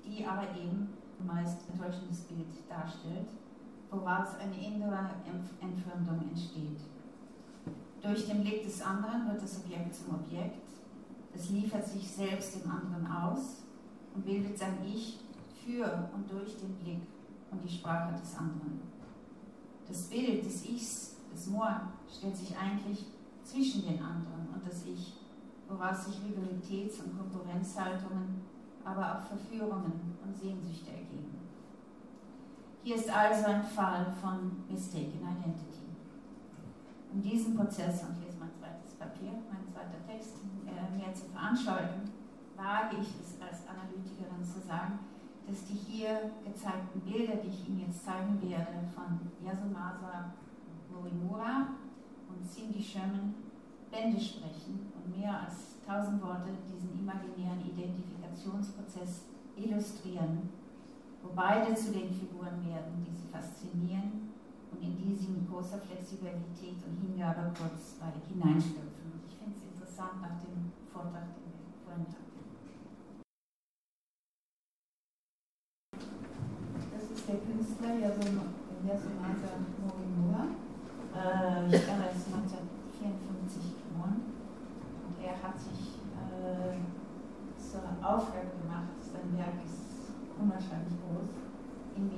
die 0.07 0.25
aber 0.25 0.45
eben 0.57 0.89
meist 1.27 1.59
ein 1.69 1.79
täuschendes 1.79 2.21
Bild 2.21 2.47
darstellt, 2.69 3.29
woraus 3.91 4.37
eine 4.39 4.57
innere 4.57 5.11
Entfremdung 5.61 6.29
entsteht. 6.31 6.81
Durch 8.01 8.27
den 8.27 8.43
Blick 8.43 8.65
des 8.65 8.81
anderen 8.81 9.29
wird 9.29 9.43
das 9.43 9.59
Objekt 9.65 9.95
zum 9.95 10.15
Objekt, 10.15 10.71
es 11.35 11.51
liefert 11.51 11.87
sich 11.87 12.11
selbst 12.11 12.57
dem 12.57 12.71
anderen 12.71 13.07
aus 13.07 13.63
und 14.15 14.25
bildet 14.25 14.59
sein 14.59 14.79
Ich 14.85 15.21
für 15.65 16.09
und 16.15 16.31
durch 16.31 16.57
den 16.57 16.75
Blick 16.77 17.03
und 17.51 17.63
die 17.63 17.69
Sprache 17.69 18.19
des 18.19 18.37
anderen. 18.37 18.81
Das 19.87 20.03
Bild 20.05 20.45
des 20.45 20.65
Ichs, 20.65 21.17
des 21.33 21.47
Moi, 21.49 21.69
stellt 22.09 22.37
sich 22.37 22.57
eigentlich 22.57 23.07
zwischen 23.45 23.83
den 23.83 24.03
anderen 24.03 24.49
und 24.55 24.67
das 24.67 24.85
Ich, 24.87 25.15
woraus 25.69 26.07
sich 26.07 26.17
Rivalitäts- 26.17 27.03
und 27.03 27.17
Konkurrenzhaltungen, 27.17 28.43
aber 28.85 29.19
auch 29.19 29.27
Verführungen 29.27 30.17
und 30.25 30.37
Sehnsüchte 30.37 30.91
ergeben. 30.91 31.30
Hier 32.83 32.97
ist 32.97 33.11
also 33.15 33.45
ein 33.45 33.63
Fall 33.63 34.07
von 34.23 34.65
Mistaken 34.71 35.21
Identity. 35.21 35.85
Um 37.13 37.21
diesen 37.21 37.55
Prozess, 37.55 38.05
und 38.05 38.17
hier 38.17 38.29
ist 38.29 38.41
mein 38.41 38.55
zweites 38.57 38.95
Papier, 38.95 39.33
mein 39.53 39.69
zweiter 39.69 40.01
Text, 40.09 40.37
äh, 40.65 40.97
mehr 40.97 41.13
zu 41.13 41.27
veranschaulichen, 41.27 42.09
wage 42.57 42.97
ich 43.03 43.09
es 43.21 43.37
als 43.37 43.69
Analytikerin 43.69 44.43
zu 44.43 44.67
sagen, 44.67 44.99
dass 45.47 45.67
die 45.67 45.75
hier 45.75 46.33
gezeigten 46.43 47.01
Bilder, 47.01 47.37
die 47.45 47.49
ich 47.49 47.69
Ihnen 47.69 47.85
jetzt 47.87 48.03
zeigen 48.03 48.41
werde, 48.41 48.81
von 48.95 49.21
Yasumasa 49.45 50.33
Morimura 50.89 51.77
und 52.31 52.49
Cindy 52.49 52.83
Sherman 52.83 53.35
Bände 53.91 54.21
sprechen 54.21 54.91
und 54.95 55.19
mehr 55.19 55.41
als 55.45 55.77
tausend 55.87 56.23
Worte 56.23 56.49
diesen 56.65 56.99
imaginären 56.99 57.61
Identifikationsprozess 57.61 59.27
illustrieren, 59.57 60.49
wo 61.23 61.31
beide 61.35 61.75
zu 61.75 61.93
den 61.93 62.11
Figuren 62.12 62.65
werden, 62.65 63.05
die 63.05 63.12
sie 63.15 63.29
faszinieren 63.29 64.33
und 64.73 64.83
in 64.83 64.97
die 64.97 65.15
sie 65.15 65.29
mit 65.29 65.50
großer 65.50 65.79
Flexibilität 65.79 66.81
und 66.87 66.97
Hingabe 67.00 67.53
kurzweilig 67.53 68.25
hineinstürzen. 68.29 69.21
Ich 69.29 69.37
finde 69.37 69.57
es 69.57 69.62
interessant 69.69 70.23
nach 70.23 70.41
dem 70.41 70.73
Vortrag, 70.93 71.35
den 71.37 71.53
wir 71.53 71.77
vorhin 71.85 72.07
hatten. 72.09 72.31
Das 76.91 77.05
ist 77.11 77.29
der 77.29 77.39
Künstler 77.45 77.95
Yasumasa 78.00 79.61
Morimura. 79.77 80.45
Äh, 81.12 81.67
ich 81.67 81.85
glaube, 81.85 82.03
er 82.09 82.12
ist 82.17 82.33
1954 82.33 83.85
geboren. 83.85 84.23
Und 85.05 85.15
er 85.21 85.37
hat 85.43 85.59
sich 85.61 86.00
äh, 86.17 86.81
zur 87.59 87.85
Aufgabe 88.00 88.50
gemacht, 88.62 88.97
sein 89.00 89.37
Werk 89.37 89.61
ist 89.65 89.90
unwahrscheinlich 90.41 90.97
groß, 91.01 91.29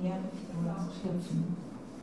Meer 0.01 0.15
der 0.15 0.31
Figur 0.31 0.75
zu 0.79 0.99
schlüpfen. 0.99 1.57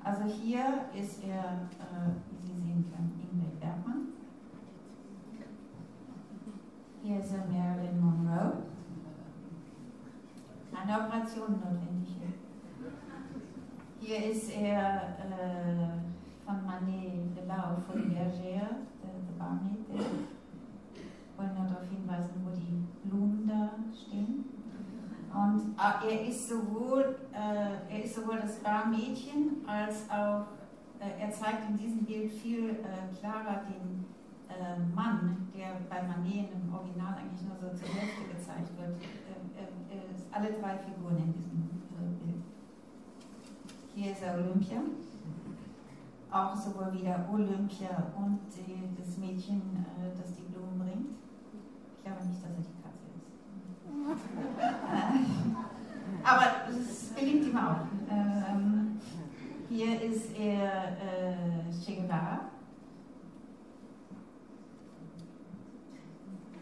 Also 0.04 0.24
hier 0.24 0.84
ist 0.94 1.24
er, 1.24 1.68
äh, 1.80 2.10
wie 2.30 2.46
Sie 2.46 2.60
sehen 2.60 2.84
können, 2.90 3.20
Ingrid 3.20 3.58
Bergmann. 3.58 4.08
Hier 7.02 7.20
ist 7.20 7.32
er 7.32 7.46
Marilyn 7.46 8.00
Monroe. 8.00 8.52
Eine 10.72 11.04
Operation 11.04 11.52
notwendig. 11.52 12.16
Hier 14.00 14.30
ist 14.30 14.50
er 14.56 15.16
äh, 15.18 15.88
von 16.44 16.64
Manet 16.66 17.36
de 17.36 17.46
la 17.46 17.76
Bergère, 17.88 18.32
der, 18.42 19.14
der 19.26 19.38
Barmaid. 19.38 19.86
Ich 20.94 21.38
wollte 21.38 21.54
nur 21.54 21.66
darauf 21.66 21.88
hinweisen, 21.88 22.44
wo 22.44 22.50
die 22.50 23.08
Blumen 23.08 23.46
da 23.46 23.70
stehen. 23.94 24.59
Und 25.32 25.76
äh, 25.78 26.12
er, 26.12 26.28
ist 26.28 26.48
sowohl, 26.48 27.16
äh, 27.32 27.94
er 27.94 28.04
ist 28.04 28.16
sowohl 28.16 28.38
das 28.40 28.58
Barmädchen 28.58 29.64
als 29.66 30.10
auch, 30.10 30.46
äh, 30.98 31.22
er 31.22 31.30
zeigt 31.30 31.68
in 31.68 31.76
diesem 31.76 32.04
Bild 32.04 32.32
viel 32.32 32.70
äh, 32.70 33.16
klarer 33.18 33.62
den 33.68 34.04
äh, 34.48 34.76
Mann, 34.94 35.48
der 35.54 35.76
bei 35.88 36.02
Manet 36.02 36.50
im 36.52 36.74
Original 36.74 37.14
eigentlich 37.14 37.42
nur 37.42 37.56
so 37.56 37.68
zur 37.76 37.94
Hälfte 37.94 38.24
gezeigt 38.34 38.70
wird. 38.76 38.96
alle 40.32 40.52
drei 40.52 40.78
Figuren 40.78 41.16
in 41.16 41.32
diesem 41.32 41.68
Bild. 42.18 42.42
Hier 43.94 44.12
ist 44.12 44.22
er 44.22 44.34
Olympia. 44.34 44.78
Auch 46.32 46.56
sowohl 46.56 46.92
wieder 46.92 47.28
Olympia 47.32 48.12
und 48.16 48.40
das 48.98 49.16
Mädchen, 49.18 49.84
das 50.16 50.34
die 50.36 50.42
Blumen 50.42 50.78
bringt. 50.78 51.10
Ich 51.98 52.04
glaube 52.04 52.24
nicht, 52.24 52.42
dass 52.42 52.50
er 52.50 52.56
die. 52.56 52.79
Aber 56.24 56.46
es 56.70 57.14
gelingt 57.14 57.46
ihm 57.46 57.56
auch. 57.56 57.86
Ähm, 58.10 59.00
hier 59.68 60.00
ist 60.02 60.36
er 60.36 60.96
äh, 60.98 61.70
Che 61.84 61.96
Guevara, 61.96 62.40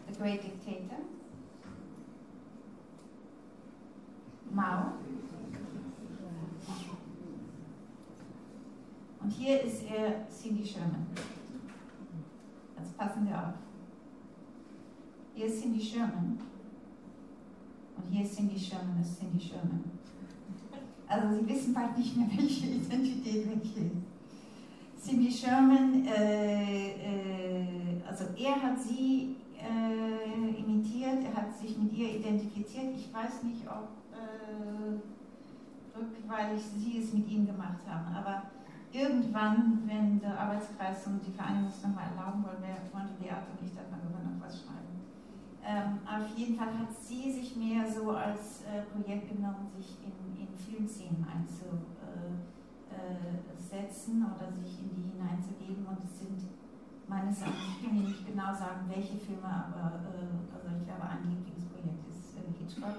The 0.08 0.18
Great 0.18 0.42
Dictator, 0.42 0.98
Mao. 4.50 4.92
Und 9.20 9.30
hier 9.30 9.62
ist 9.62 9.82
er 9.84 10.28
Cindy 10.28 10.64
Sherman. 10.64 11.06
Jetzt 12.78 12.96
passen 12.96 13.28
wir 13.28 13.36
auf. 13.36 13.54
Hier 15.34 15.46
ist 15.46 15.60
Cindy 15.60 15.80
Sherman. 15.80 16.38
Hier 18.10 18.24
ist 18.24 18.36
Cindy 18.36 18.58
Sherman, 18.58 19.00
ist 19.02 19.18
Cindy 19.18 19.38
Sherman. 19.38 19.84
Also 21.06 21.34
Sie 21.34 21.48
wissen 21.48 21.74
bald 21.74 21.96
nicht 21.96 22.16
mehr, 22.16 22.28
welche 22.36 22.66
Identität 22.66 23.46
welche 23.48 23.80
ist. 23.80 25.06
Cindy 25.06 25.30
Sherman, 25.30 26.06
äh, 26.06 26.90
äh, 26.90 28.02
also 28.06 28.24
er 28.36 28.62
hat 28.62 28.80
sie 28.80 29.36
äh, 29.56 30.60
imitiert, 30.60 31.24
er 31.24 31.42
hat 31.42 31.56
sich 31.56 31.76
mit 31.78 31.92
ihr 31.92 32.16
identifiziert. 32.16 32.94
Ich 32.96 33.12
weiß 33.12 33.42
nicht, 33.44 33.62
ob 33.66 33.88
äh, 34.12 34.98
rückweilig 35.96 36.62
sie 36.76 36.98
es 36.98 37.12
mit 37.12 37.28
ihm 37.30 37.46
gemacht 37.46 37.80
haben, 37.88 38.14
aber 38.14 38.44
irgendwann, 38.92 39.82
wenn 39.86 40.20
der 40.20 40.38
Arbeitskreis 40.38 41.06
und 41.06 41.20
die 41.26 41.32
Vereinigung 41.32 41.68
es 41.68 41.82
nochmal 41.82 42.06
erlauben 42.10 42.42
wollen, 42.42 42.62
wollte 42.92 43.14
Beate 43.20 43.46
und 43.52 43.66
ich 43.66 43.74
darüber 43.74 44.18
noch 44.24 44.40
was 44.44 44.62
schreiben. 44.62 44.87
Ähm, 45.64 45.98
auf 46.06 46.28
jeden 46.36 46.56
Fall 46.56 46.78
hat 46.78 46.92
sie 46.94 47.30
sich 47.30 47.54
mehr 47.56 47.90
so 47.90 48.10
als 48.12 48.62
äh, 48.62 48.82
Projekt 48.92 49.28
genommen, 49.28 49.70
sich 49.76 49.96
in, 50.02 50.12
in 50.40 50.48
Filmszenen 50.56 51.26
einzusetzen 51.28 54.22
äh, 54.22 54.24
oder 54.24 54.50
sich 54.62 54.78
in 54.80 54.88
die 54.96 55.02
hineinzugeben. 55.12 55.84
Und 55.86 55.98
es 56.04 56.18
sind 56.20 56.40
meines 57.08 57.40
Erachtens, 57.40 57.68
ich 57.76 57.82
kann 57.84 57.96
Ihnen 57.96 58.06
nicht 58.06 58.24
genau 58.26 58.54
sagen, 58.54 58.88
welche 58.88 59.18
Filme, 59.18 59.44
aber 59.44 60.00
äh, 60.08 60.54
also 60.54 60.68
ich 60.78 60.84
glaube, 60.86 61.04
ein 61.08 61.28
Lieblingsprojekt 61.28 62.06
ist 62.08 62.36
äh, 62.36 62.40
Hitchcock, 62.58 62.98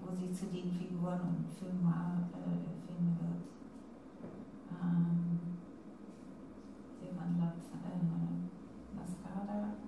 wo 0.00 0.06
sie 0.14 0.32
zu 0.32 0.46
den 0.46 0.72
Figuren 0.72 1.20
und 1.20 1.46
Filmen, 1.52 1.86
äh, 1.86 2.26
Filme 2.86 3.12
wird. 3.20 3.42
Ähm, 4.80 5.38
Stefan 6.98 7.32
Lat, 7.38 7.60
äh, 7.84 8.00
Lascada. 8.96 9.85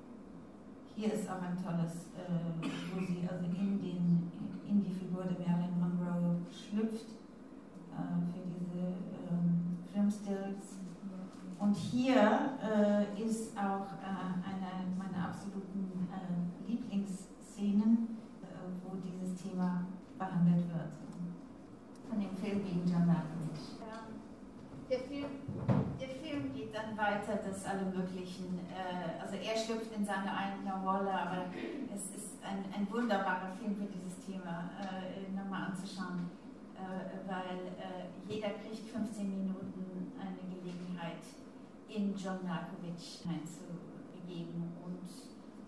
Hier 0.99 1.13
ist 1.15 1.31
auch 1.31 1.41
ein 1.41 1.57
tolles, 1.63 2.11
äh, 2.19 2.27
wo 2.93 2.99
sie 2.99 3.23
also 3.31 3.45
in, 3.45 3.79
den, 3.79 4.33
in 4.67 4.83
die 4.83 4.91
Figur 4.91 5.23
der 5.23 5.47
Marilyn 5.47 5.79
Monroe 5.79 6.41
schlüpft 6.51 7.07
äh, 7.95 8.19
für 8.27 8.43
diese 8.51 8.99
ähm, 9.31 9.79
Filmstills. 9.93 10.75
Und 11.61 11.77
hier 11.77 12.59
äh, 12.61 13.23
ist 13.23 13.57
auch 13.57 13.87
äh, 14.03 14.43
eine 14.43 14.91
meiner 14.99 15.29
absoluten 15.29 16.09
äh, 16.11 16.69
Lieblingsszenen, 16.69 18.19
äh, 18.43 18.47
wo 18.83 18.97
dieses 18.97 19.41
Thema 19.41 19.85
behandelt 20.19 20.67
wird. 20.67 20.99
Von 22.11 22.19
dem 22.19 22.35
Film 22.35 22.65
gegen 22.65 22.83
John 22.91 23.07
Malkovich. 23.07 23.79
Film, 23.79 24.19
der 24.91 24.99
Film 24.99 25.88
dann 26.79 26.97
weiter, 26.97 27.37
dass 27.43 27.65
alle 27.65 27.87
möglichen, 27.87 28.61
äh, 28.71 29.21
also 29.21 29.35
er 29.37 29.57
schlüpft 29.57 29.93
in 29.93 30.05
seine 30.05 30.31
eigene 30.31 30.73
Rolle, 30.85 31.11
aber 31.11 31.47
es 31.95 32.15
ist 32.15 32.39
ein, 32.43 32.65
ein 32.73 32.87
wunderbarer 32.91 33.51
Film 33.59 33.75
für 33.77 33.87
dieses 33.87 34.25
Thema 34.25 34.71
äh, 34.79 35.31
nochmal 35.35 35.71
anzuschauen, 35.71 36.31
äh, 36.77 37.27
weil 37.27 37.75
äh, 37.79 38.07
jeder 38.29 38.51
kriegt 38.51 38.89
15 38.91 39.29
Minuten 39.29 40.13
eine 40.19 40.55
Gelegenheit, 40.55 41.23
in 41.89 42.15
John 42.15 42.45
Malkovich 42.47 43.25
hineinzubegeben 43.25 44.77
und 44.85 45.09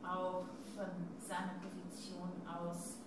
auch 0.05 0.45
von 0.77 0.93
seiner 1.19 1.57
Position 1.65 2.31
aus 2.45 3.01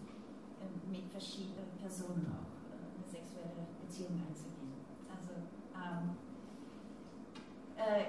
äh, 0.59 0.89
mit 0.89 1.05
verschiedenen 1.11 1.77
Personen 1.79 2.25
auch 2.33 2.49
äh, 2.73 2.81
eine 2.81 3.05
sexuelle 3.05 3.69
Beziehung 3.85 4.17
einzugehen. 4.27 4.73
Also 5.13 5.45
ähm, 5.77 6.17
äh, 6.17 6.22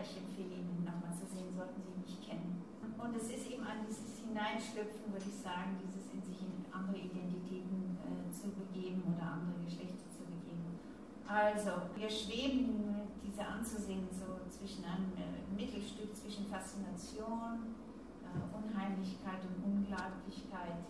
ich 0.01 0.17
empfehle 0.17 0.61
Ihnen 0.61 0.85
nochmal 0.85 1.15
zu 1.15 1.27
sehen, 1.27 1.51
sollten 1.55 1.81
Sie 1.83 1.91
ihn 1.91 2.03
nicht 2.03 2.21
kennen. 2.23 2.63
Und 2.81 3.17
es 3.17 3.29
ist 3.29 3.51
eben 3.51 3.65
an 3.67 3.85
dieses 3.87 4.23
Hineinschlüpfen, 4.25 5.13
würde 5.13 5.29
ich 5.29 5.39
sagen, 5.43 5.77
dieses 5.83 6.09
in 6.13 6.23
sich 6.23 6.41
in 6.41 6.65
andere 6.73 6.99
Identitäten 6.99 7.99
äh, 8.01 8.31
zu 8.33 8.49
begeben 8.55 9.03
oder 9.05 9.39
andere 9.39 9.61
Geschlechter 9.65 10.09
zu 10.09 10.25
begeben. 10.25 10.79
Also, 11.27 11.91
wir 11.97 12.09
schweben 12.09 13.09
diese 13.23 13.45
anzusehen, 13.45 14.09
so 14.11 14.41
zwischen 14.49 14.85
einem 14.85 15.13
äh, 15.19 15.43
Mittelstück 15.53 16.15
zwischen 16.15 16.47
Faszination, 16.47 17.77
äh, 18.25 18.41
Unheimlichkeit 18.57 19.43
und 19.43 19.59
Unglaublichkeit 19.65 20.81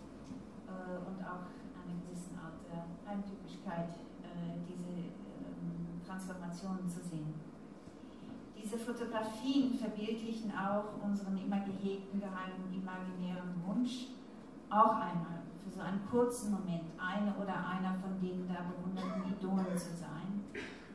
äh, 0.67 0.97
und 1.03 1.19
auch 1.25 1.51
einer 1.51 1.95
gewissen 2.05 2.37
Art 2.39 2.59
der 2.69 2.85
Heimtückigkeit, 3.03 3.91
äh, 4.23 4.61
diese 4.67 5.11
ähm, 5.11 6.01
Transformationen 6.05 6.89
zu 6.89 7.01
sehen. 7.03 7.44
Diese 8.65 8.79
Fotografien 8.79 9.77
verbildlichen 9.77 10.51
auch 10.57 10.97
unseren 11.05 11.37
immer 11.37 11.59
gehegten 11.59 12.19
geheimen 12.19 12.73
imaginären 12.73 13.61
Wunsch, 13.63 14.09
auch 14.71 14.95
einmal 14.95 15.45
für 15.63 15.69
so 15.69 15.81
einen 15.81 16.01
kurzen 16.09 16.49
Moment 16.49 16.89
eine 16.97 17.29
oder 17.37 17.53
einer 17.53 17.93
von 18.01 18.17
denen 18.19 18.49
da 18.49 18.65
bewunderten 18.65 19.29
Idolen 19.29 19.77
zu 19.77 19.93
sein, 19.93 20.41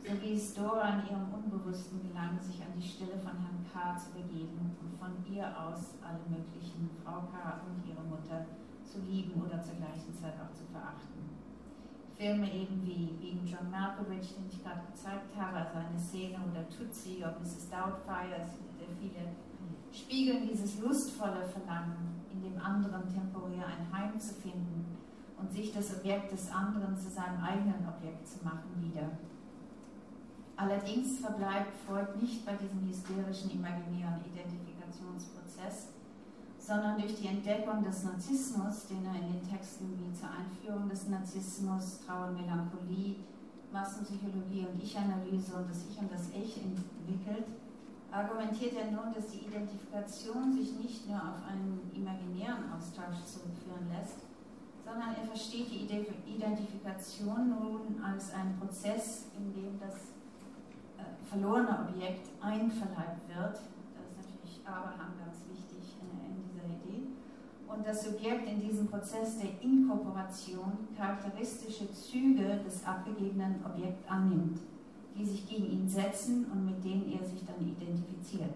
so 0.02 0.20
wie 0.20 0.34
es 0.34 0.52
Dora 0.52 0.98
in 0.98 1.14
ihrem 1.14 1.30
Unbewussten 1.30 2.02
gelang, 2.02 2.40
sich 2.42 2.60
an 2.60 2.74
die 2.74 2.82
Stelle 2.82 3.22
von 3.22 3.38
Herrn 3.38 3.62
K. 3.72 3.96
zu 3.96 4.18
begeben 4.18 4.74
und 4.82 4.98
von 4.98 5.14
ihr 5.32 5.46
aus 5.46 5.94
alle 6.02 6.26
möglichen 6.26 6.90
Frau 7.04 7.30
K. 7.30 7.62
und 7.70 7.86
ihre 7.86 8.02
Mutter 8.02 8.50
zu 8.82 8.98
lieben 9.06 9.40
oder 9.40 9.62
zur 9.62 9.78
gleichen 9.78 10.10
Zeit 10.12 10.34
auch 10.42 10.50
zu 10.58 10.66
verachten. 10.74 11.29
Filme 12.20 12.52
eben 12.52 12.84
wie 12.84 13.16
gegen 13.16 13.46
John 13.46 13.70
Malkovich, 13.70 14.36
den 14.36 14.44
ich 14.52 14.62
gerade 14.62 14.82
gezeigt 14.92 15.32
habe, 15.40 15.56
also 15.56 15.78
eine 15.78 15.98
Szene 15.98 16.36
oder 16.52 16.68
Tootsie 16.68 17.16
oder 17.16 17.40
Mrs. 17.40 17.70
Doubtfire, 17.70 18.44
es 18.44 18.52
gibt 18.60 18.76
viele, 19.00 19.32
spiegeln 19.90 20.46
dieses 20.46 20.78
lustvolle 20.80 21.48
Verlangen, 21.48 22.20
in 22.30 22.42
dem 22.42 22.60
anderen 22.60 23.08
temporär 23.08 23.64
ein 23.64 23.90
Heim 23.90 24.20
zu 24.20 24.34
finden 24.34 24.98
und 25.38 25.50
sich 25.50 25.72
das 25.72 25.96
Objekt 25.96 26.30
des 26.30 26.50
anderen 26.52 26.94
zu 26.94 27.08
seinem 27.08 27.42
eigenen 27.42 27.88
Objekt 27.88 28.28
zu 28.28 28.44
machen 28.44 28.68
wieder. 28.76 29.08
Allerdings 30.56 31.20
verbleibt 31.20 31.74
Freud 31.88 32.20
nicht 32.20 32.44
bei 32.44 32.52
diesem 32.52 32.86
hysterischen 32.86 33.50
imaginären 33.50 34.20
Identifikationsprozess, 34.28 35.88
sondern 36.60 37.00
durch 37.00 37.16
die 37.16 37.28
Entdeckung 37.28 37.82
des 37.82 38.04
Narzissmus, 38.04 38.86
den 38.86 39.04
er 39.04 39.14
in 39.14 39.32
den 39.32 39.50
Texten 39.50 39.98
wie 39.98 40.12
zur 40.12 40.28
Einführung 40.30 40.88
des 40.88 41.08
Narzissmus, 41.08 42.00
Trauer 42.06 42.28
und 42.28 42.40
Melancholie, 42.40 43.16
Massenpsychologie 43.72 44.66
und 44.70 44.82
Ich-Analyse 44.82 45.54
und 45.56 45.70
das 45.70 45.84
Ich 45.90 45.98
und 45.98 46.12
das 46.12 46.28
Ich 46.30 46.62
entwickelt, 46.62 47.46
argumentiert 48.12 48.74
er 48.74 48.90
nun, 48.90 49.14
dass 49.14 49.28
die 49.30 49.46
Identifikation 49.46 50.52
sich 50.52 50.72
nicht 50.78 51.08
nur 51.08 51.16
auf 51.16 51.46
einen 51.48 51.90
imaginären 51.94 52.72
Austausch 52.72 53.22
zurückführen 53.24 53.88
lässt, 53.90 54.18
sondern 54.84 55.14
er 55.14 55.26
versteht 55.26 55.70
die 55.70 55.86
Identifikation 55.86 57.50
nun 57.50 58.02
als 58.02 58.34
einen 58.34 58.58
Prozess, 58.58 59.26
in 59.38 59.54
dem 59.54 59.78
das 59.78 59.94
äh, 60.98 61.06
verlorene 61.28 61.86
Objekt 61.88 62.28
einverleibt 62.40 63.28
wird. 63.28 63.54
Das 63.54 64.26
ist 64.26 64.34
natürlich 64.34 64.66
Abraham 64.66 65.14
ganz 65.22 65.46
wichtig 65.46 65.94
in, 66.02 66.10
in 66.26 66.42
dieser 66.42 66.66
Idee. 66.66 67.06
Und 67.72 67.86
das 67.86 68.04
Subjekt 68.04 68.48
in 68.48 68.60
diesem 68.60 68.88
Prozess 68.88 69.38
der 69.38 69.50
Inkorporation 69.62 70.88
charakteristische 70.96 71.92
Züge 71.92 72.60
des 72.64 72.84
abgegebenen 72.84 73.64
Objekts 73.64 74.08
annimmt 74.08 74.60
die 75.16 75.24
sich 75.24 75.48
gegen 75.48 75.70
ihn 75.70 75.88
setzen 75.88 76.46
und 76.50 76.66
mit 76.66 76.84
denen 76.84 77.12
er 77.12 77.24
sich 77.24 77.44
dann 77.44 77.60
identifiziert. 77.60 78.54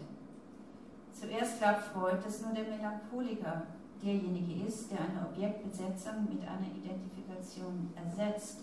Zuerst 1.13 1.59
glaubt 1.59 1.83
Freud, 1.93 2.19
dass 2.25 2.43
nur 2.43 2.53
der 2.53 2.65
Melancholiker 2.65 3.63
derjenige 4.03 4.67
ist, 4.67 4.91
der 4.91 5.01
eine 5.01 5.27
Objektbesetzung 5.31 6.25
mit 6.29 6.43
einer 6.43 6.69
Identifikation 6.75 7.91
ersetzt, 7.95 8.61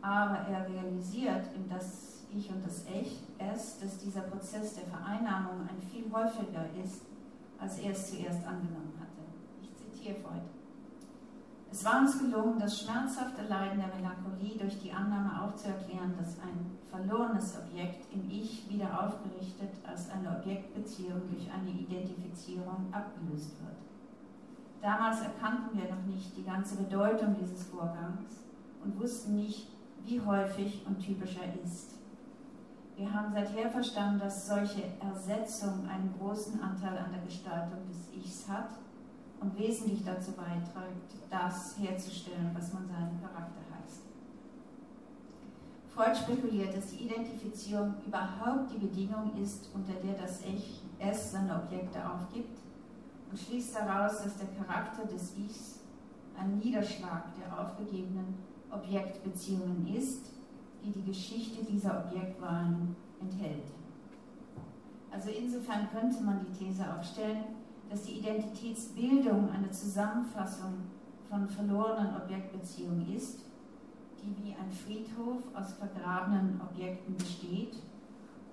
aber 0.00 0.38
er 0.48 0.68
realisiert 0.68 1.46
in 1.54 1.68
das 1.68 2.22
Ich 2.34 2.50
und 2.50 2.64
das 2.64 2.84
Ich 2.86 3.20
es, 3.38 3.78
dass 3.78 3.98
dieser 3.98 4.22
Prozess 4.22 4.74
der 4.74 4.84
Vereinnahmung 4.84 5.68
ein 5.68 5.80
viel 5.90 6.04
häufiger 6.12 6.66
ist, 6.82 7.02
als 7.58 7.78
er 7.78 7.92
es 7.92 8.10
zuerst 8.10 8.44
angenommen 8.46 8.91
hatte. 10.02 10.14
Ich 10.14 10.14
zitiere 10.14 10.20
Freud. 10.20 10.42
Es 11.70 11.84
war 11.86 12.00
uns 12.00 12.18
gelungen, 12.18 12.58
das 12.58 12.80
schmerzhafte 12.80 13.42
Leiden 13.48 13.78
der 13.78 13.88
Melancholie 13.88 14.58
durch 14.58 14.78
die 14.80 14.92
Annahme 14.92 15.42
auch 15.42 15.56
zu 15.56 15.68
erklären, 15.68 16.14
dass 16.18 16.38
ein 16.40 16.76
verlorenes 16.90 17.56
Objekt 17.58 18.12
im 18.12 18.30
Ich 18.30 18.68
wieder 18.68 19.06
aufgerichtet 19.06 19.70
als 19.86 20.10
eine 20.10 20.36
Objektbeziehung 20.36 21.22
durch 21.30 21.50
eine 21.50 21.70
Identifizierung 21.70 22.92
abgelöst 22.92 23.58
wird. 23.62 23.76
Damals 24.82 25.22
erkannten 25.22 25.78
wir 25.78 25.94
noch 25.94 26.04
nicht 26.04 26.36
die 26.36 26.44
ganze 26.44 26.76
Bedeutung 26.76 27.36
dieses 27.40 27.64
Vorgangs 27.68 28.44
und 28.84 29.00
wussten 29.00 29.36
nicht, 29.36 29.68
wie 30.04 30.20
häufig 30.20 30.84
und 30.86 30.98
typisch 30.98 31.38
er 31.38 31.64
ist. 31.64 31.94
Wir 32.96 33.10
haben 33.10 33.32
seither 33.32 33.70
verstanden, 33.70 34.20
dass 34.20 34.46
solche 34.46 34.82
Ersetzung 35.00 35.88
einen 35.88 36.12
großen 36.18 36.60
Anteil 36.60 36.98
an 36.98 37.12
der 37.12 37.22
Gestaltung 37.22 37.78
des 37.88 38.12
Ichs 38.14 38.46
hat 38.46 38.68
und 39.42 39.58
wesentlich 39.58 40.04
dazu 40.04 40.32
beiträgt, 40.32 41.14
das 41.30 41.76
herzustellen, 41.78 42.50
was 42.54 42.72
man 42.72 42.86
seinen 42.86 43.20
Charakter 43.20 43.60
heißt. 43.76 44.02
Freud 45.88 46.14
spekuliert, 46.16 46.76
dass 46.76 46.88
die 46.88 47.04
Identifizierung 47.04 47.94
überhaupt 48.06 48.72
die 48.72 48.78
Bedingung 48.78 49.32
ist, 49.42 49.68
unter 49.74 49.94
der 49.94 50.14
das 50.14 50.42
Ich 50.44 50.82
es 50.98 51.32
seine 51.32 51.56
Objekte 51.56 51.98
aufgibt 52.08 52.58
und 53.30 53.38
schließt 53.38 53.74
daraus, 53.74 54.22
dass 54.22 54.36
der 54.36 54.48
Charakter 54.48 55.04
des 55.04 55.36
Ichs 55.36 55.80
ein 56.38 56.58
Niederschlag 56.58 57.24
der 57.36 57.58
aufgegebenen 57.58 58.34
Objektbeziehungen 58.70 59.86
ist, 59.94 60.30
die 60.84 60.92
die 60.92 61.02
Geschichte 61.02 61.64
dieser 61.64 62.06
Objektwahlen 62.06 62.96
enthält. 63.20 63.64
Also 65.10 65.30
insofern 65.30 65.88
könnte 65.90 66.22
man 66.22 66.40
die 66.40 66.64
These 66.64 66.84
aufstellen, 66.96 67.44
dass 67.92 68.04
die 68.04 68.20
Identitätsbildung 68.20 69.50
eine 69.50 69.70
Zusammenfassung 69.70 70.72
von 71.28 71.46
verlorenen 71.46 72.16
Objektbeziehungen 72.16 73.14
ist, 73.14 73.40
die 74.22 74.34
wie 74.42 74.54
ein 74.54 74.70
Friedhof 74.70 75.42
aus 75.54 75.74
vergrabenen 75.74 76.58
Objekten 76.62 77.14
besteht 77.18 77.74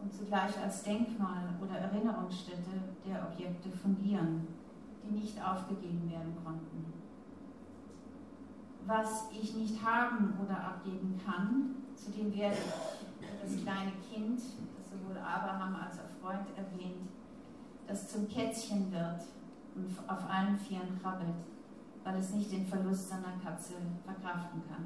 und 0.04 0.13
zugleich 0.13 0.60
als 0.62 0.84
Denkmal 0.84 1.43
oder 1.62 1.78
Erinnerungsstätte 1.78 2.84
der 3.08 3.30
Objekte 3.32 3.69
fungieren, 3.69 4.45
die 5.06 5.19
nicht 5.19 5.41
aufgegeben 5.41 6.12
werden 6.12 6.36
konnten. 6.43 6.93
Was 8.86 9.30
ich 9.32 9.56
nicht 9.56 9.82
haben 9.82 10.34
oder 10.43 10.58
abgeben 10.58 11.17
kann, 11.25 11.75
zu 11.95 12.12
dem 12.12 12.36
werde 12.36 12.58
ich 12.58 13.28
das 13.41 13.63
kleine 13.63 13.93
Kind, 14.12 14.41
das 14.41 14.89
sowohl 14.89 15.17
Abraham 15.17 15.75
als 15.75 15.97
auch 15.97 16.10
Freund 16.21 16.47
erwähnt, 16.58 17.08
das 17.89 18.08
zum 18.08 18.30
Kätzchen 18.30 18.91
wird 18.91 19.21
und 19.75 19.97
auf 20.08 20.30
allen 20.30 20.58
Vieren 20.60 20.99
krabbelt, 21.02 21.34
weil 22.04 22.19
es 22.19 22.32
nicht 22.32 22.52
den 22.52 22.67
Verlust 22.67 23.10
seiner 23.10 23.34
Katze 23.43 23.73
verkraften 24.06 24.62
kann. 24.69 24.86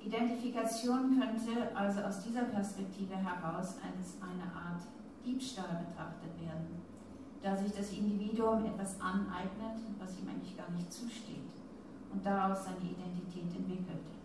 Identifikation 0.00 1.18
könnte 1.18 1.76
also 1.76 2.00
aus 2.00 2.22
dieser 2.22 2.44
Perspektive 2.44 3.16
heraus 3.16 3.74
als 3.82 4.16
eine 4.22 4.44
Art 4.54 4.82
Diebstahl 5.26 5.84
betrachtet 5.84 6.40
werden, 6.40 6.80
da 7.42 7.56
sich 7.56 7.72
das 7.72 7.90
Individuum 7.92 8.64
etwas 8.64 9.00
aneignet, 9.00 9.82
was 9.98 10.16
ihm 10.20 10.28
eigentlich 10.28 10.56
gar 10.56 10.70
nicht 10.70 10.92
zusteht 10.92 11.50
und 12.12 12.24
daraus 12.24 12.64
seine 12.64 12.88
Identität 12.88 13.54
entwickelt. 13.56 14.17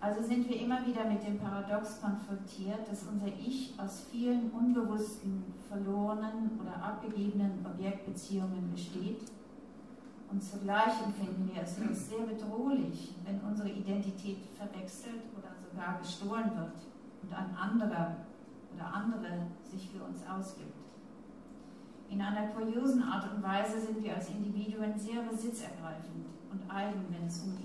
Also 0.00 0.22
sind 0.22 0.48
wir 0.48 0.60
immer 0.60 0.86
wieder 0.86 1.04
mit 1.06 1.26
dem 1.26 1.38
Paradox 1.38 2.00
konfrontiert, 2.00 2.88
dass 2.88 3.02
unser 3.04 3.26
Ich 3.26 3.74
aus 3.78 4.06
vielen 4.10 4.50
unbewussten, 4.52 5.42
verlorenen 5.68 6.58
oder 6.60 6.80
abgegebenen 6.80 7.66
Objektbeziehungen 7.66 8.70
besteht. 8.72 9.22
Und 10.30 10.42
zugleich 10.42 10.92
empfinden 11.04 11.50
wir 11.52 11.62
es 11.62 11.80
als 11.80 12.10
sehr 12.10 12.20
bedrohlich, 12.20 13.14
wenn 13.24 13.40
unsere 13.40 13.70
Identität 13.70 14.38
verwechselt 14.56 15.22
oder 15.36 15.48
sogar 15.68 15.98
gestohlen 15.98 16.52
wird 16.54 16.78
und 17.22 17.32
ein 17.32 17.56
anderer 17.56 18.16
oder 18.74 18.94
andere 18.94 19.46
sich 19.64 19.90
für 19.90 20.04
uns 20.04 20.20
ausgibt. 20.28 20.76
In 22.08 22.22
einer 22.22 22.48
kuriosen 22.48 23.02
Art 23.02 23.34
und 23.34 23.42
Weise 23.42 23.80
sind 23.80 24.02
wir 24.02 24.14
als 24.14 24.30
Individuen 24.30 24.96
sehr 24.96 25.22
besitzergreifend 25.22 26.26
und 26.58 26.70
eigen, 26.70 27.04
wenn 27.10 27.26
es 27.26 27.42
um 27.42 27.56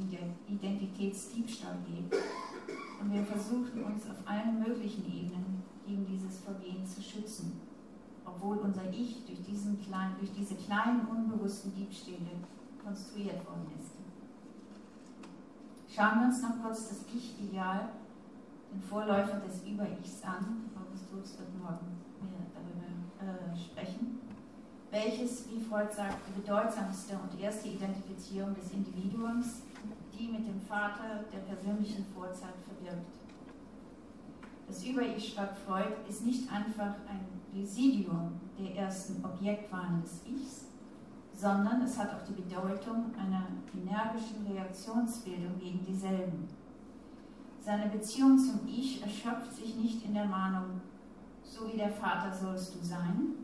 Identitätsdiebstahl 0.47 1.77
geht. 1.87 2.21
Und 2.99 3.11
wir 3.11 3.23
versuchen 3.23 3.83
uns 3.83 4.09
auf 4.09 4.17
allen 4.25 4.59
möglichen 4.59 5.05
Ebenen 5.05 5.63
gegen 5.85 6.05
dieses 6.05 6.39
Vergehen 6.39 6.85
zu 6.85 7.01
schützen, 7.01 7.59
obwohl 8.25 8.57
unser 8.57 8.89
Ich 8.89 9.25
durch, 9.25 9.43
diesen 9.43 9.81
kleinen, 9.81 10.15
durch 10.19 10.31
diese 10.33 10.55
kleinen 10.55 11.05
unbewussten 11.07 11.73
Diebstähle 11.75 12.31
konstruiert 12.83 13.45
worden 13.45 13.67
ist. 13.79 13.91
Schauen 15.93 16.19
wir 16.19 16.27
uns 16.27 16.41
noch 16.41 16.61
kurz 16.63 16.89
das 16.89 17.01
Ich-Ideal, 17.13 17.89
den 18.73 18.81
Vorläufer 18.81 19.39
des 19.41 19.63
Über-Ichs 19.63 20.23
an. 20.23 20.71
August 20.75 21.05
Rutz 21.13 21.37
wird 21.37 21.53
morgen 21.61 22.01
mehr 22.21 22.47
darüber 22.53 23.53
äh, 23.53 23.57
sprechen 23.57 24.22
welches, 24.93 25.49
wie 25.49 25.59
Freud 25.59 25.91
sagt, 25.91 26.19
die 26.27 26.39
bedeutsamste 26.39 27.17
und 27.17 27.41
erste 27.41 27.67
Identifizierung 27.67 28.53
des 28.53 28.71
Individuums, 28.71 29.63
die 30.13 30.27
mit 30.27 30.47
dem 30.47 30.61
Vater 30.61 31.25
der 31.33 31.39
persönlichen 31.39 32.05
Vorzeit 32.13 32.53
verbirgt. 32.63 33.07
Das 34.67 34.85
Über-Ich, 34.85 35.33
schreibt 35.33 35.57
Freud, 35.57 35.89
ist 36.07 36.23
nicht 36.23 36.49
einfach 36.51 36.93
ein 37.09 37.25
Residuum 37.55 38.39
der 38.57 38.75
ersten 38.75 39.25
Objektwahlen 39.25 40.03
des 40.03 40.21
Ichs, 40.27 40.65
sondern 41.33 41.81
es 41.81 41.97
hat 41.97 42.13
auch 42.13 42.25
die 42.27 42.41
Bedeutung 42.41 43.11
einer 43.17 43.47
energischen 43.73 44.45
Reaktionsbildung 44.47 45.59
gegen 45.59 45.83
dieselben. 45.85 46.47
Seine 47.59 47.89
Beziehung 47.89 48.37
zum 48.37 48.67
Ich 48.67 49.01
erschöpft 49.01 49.55
sich 49.55 49.75
nicht 49.75 50.05
in 50.05 50.13
der 50.13 50.25
Mahnung, 50.25 50.81
so 51.43 51.67
wie 51.71 51.77
der 51.77 51.91
Vater 51.91 52.31
sollst 52.31 52.75
du 52.75 52.85
sein. 52.85 53.42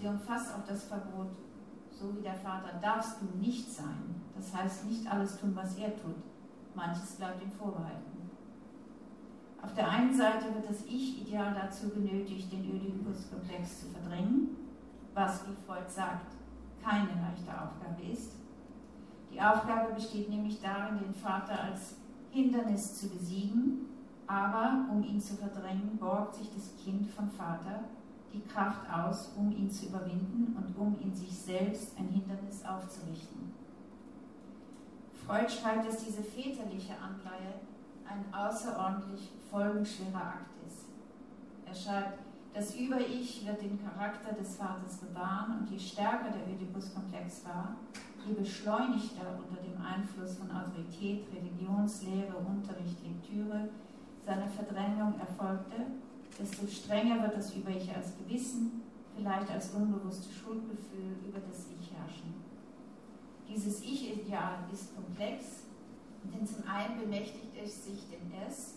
Sie 0.00 0.06
umfasst 0.06 0.54
auch 0.54 0.66
das 0.66 0.84
Verbot, 0.84 1.28
so 1.90 2.16
wie 2.16 2.22
der 2.22 2.34
Vater 2.34 2.78
darfst 2.80 3.18
du 3.20 3.38
nicht 3.38 3.70
sein. 3.70 4.22
Das 4.34 4.54
heißt, 4.54 4.86
nicht 4.86 5.06
alles 5.06 5.38
tun, 5.38 5.54
was 5.54 5.76
er 5.76 5.94
tut. 5.94 6.16
Manches 6.74 7.16
bleibt 7.16 7.42
ihm 7.42 7.50
vorbehalten. 7.50 8.30
Auf 9.62 9.74
der 9.74 9.90
einen 9.90 10.14
Seite 10.14 10.54
wird 10.54 10.70
das 10.70 10.86
Ich-Ideal 10.86 11.54
dazu 11.54 11.90
genötigt, 11.90 12.50
den 12.50 12.70
Oedipus-Komplex 12.70 13.80
zu 13.80 13.88
verdrängen, 13.88 14.56
was, 15.12 15.46
wie 15.46 15.66
Freud 15.66 15.86
sagt, 15.86 16.32
keine 16.82 17.08
leichte 17.08 17.50
Aufgabe 17.50 18.02
ist. 18.10 18.36
Die 19.30 19.40
Aufgabe 19.40 19.92
besteht 19.92 20.30
nämlich 20.30 20.62
darin, 20.62 20.98
den 20.98 21.12
Vater 21.12 21.62
als 21.62 21.96
Hindernis 22.30 22.98
zu 22.98 23.10
besiegen, 23.10 23.86
aber 24.26 24.86
um 24.90 25.02
ihn 25.02 25.20
zu 25.20 25.34
verdrängen, 25.34 25.98
borgt 25.98 26.36
sich 26.36 26.48
das 26.54 26.74
Kind 26.82 27.06
vom 27.10 27.28
Vater 27.28 27.84
die 28.32 28.42
Kraft 28.42 28.88
aus, 28.92 29.32
um 29.36 29.50
ihn 29.52 29.70
zu 29.70 29.86
überwinden 29.86 30.56
und 30.56 30.76
um 30.78 30.96
in 31.00 31.14
sich 31.14 31.36
selbst 31.36 31.96
ein 31.98 32.08
Hindernis 32.08 32.64
aufzurichten. 32.64 33.52
Freud 35.26 35.48
schreibt, 35.48 35.86
dass 35.86 36.04
diese 36.04 36.22
väterliche 36.22 36.94
Anleihe 36.94 37.54
ein 38.08 38.34
außerordentlich 38.34 39.30
folgenschwerer 39.50 40.16
Akt 40.16 40.54
ist. 40.66 40.86
Er 41.66 41.74
schreibt, 41.74 42.18
das 42.52 42.74
Über-Ich 42.74 43.46
wird 43.46 43.62
den 43.62 43.78
Charakter 43.80 44.32
des 44.32 44.56
Vaters 44.56 44.96
bewahren 44.96 45.60
und 45.60 45.70
je 45.70 45.78
stärker 45.78 46.30
der 46.30 46.52
Oedipus-Komplex 46.52 47.44
war, 47.44 47.76
je 48.26 48.34
beschleunigter 48.34 49.38
unter 49.38 49.62
dem 49.62 49.80
Einfluss 49.80 50.36
von 50.36 50.50
Autorität, 50.50 51.26
Religionslehre, 51.32 52.34
Unterricht, 52.36 52.98
Lektüre 53.04 53.68
seine 54.26 54.48
Verdrängung 54.48 55.18
erfolgte, 55.20 55.86
desto 56.40 56.66
strenger 56.66 57.22
wird 57.22 57.36
das 57.36 57.54
Über-Ich 57.54 57.94
als 57.94 58.16
Gewissen, 58.16 58.82
vielleicht 59.14 59.50
als 59.50 59.70
unbewusstes 59.70 60.32
Schuldgefühl 60.32 61.16
über 61.28 61.38
das 61.40 61.66
Ich 61.78 61.92
herrschen. 61.92 62.34
Dieses 63.48 63.82
Ich-Ideal 63.82 64.64
ist 64.72 64.94
komplex, 64.94 65.64
denn 66.24 66.46
zum 66.46 66.66
einen 66.66 67.00
bemächtigt 67.00 67.52
es 67.62 67.84
sich 67.84 68.08
dem 68.08 68.32
S, 68.46 68.76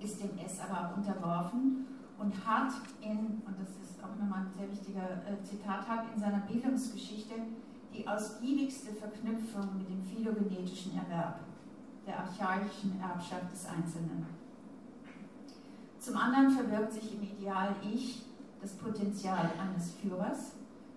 ist 0.00 0.20
dem 0.20 0.36
S 0.38 0.58
aber 0.60 0.88
auch 0.88 0.96
unterworfen 0.96 1.86
und 2.18 2.46
hat 2.46 2.72
in, 3.00 3.42
und 3.46 3.56
das 3.60 3.70
ist 3.82 4.02
auch 4.02 4.16
nochmal 4.18 4.46
ein 4.46 4.52
sehr 4.56 4.70
wichtiger 4.70 5.22
äh, 5.26 5.42
Zitat, 5.44 5.86
hat 5.88 6.06
in 6.14 6.20
seiner 6.20 6.40
Bildungsgeschichte 6.40 7.34
die 7.94 8.06
ausgiebigste 8.06 8.92
Verknüpfung 8.94 9.78
mit 9.78 9.88
dem 9.88 10.02
phylogenetischen 10.02 10.96
Erwerb, 10.96 11.40
der 12.06 12.20
archaischen 12.20 13.00
Erbschaft 13.00 13.52
des 13.52 13.66
Einzelnen. 13.66 14.45
Zum 16.06 16.16
anderen 16.18 16.48
verbirgt 16.50 16.92
sich 16.92 17.14
im 17.14 17.22
Ideal 17.24 17.74
Ich 17.82 18.22
das 18.62 18.74
Potenzial 18.74 19.50
eines 19.58 19.90
Führers, 19.94 20.52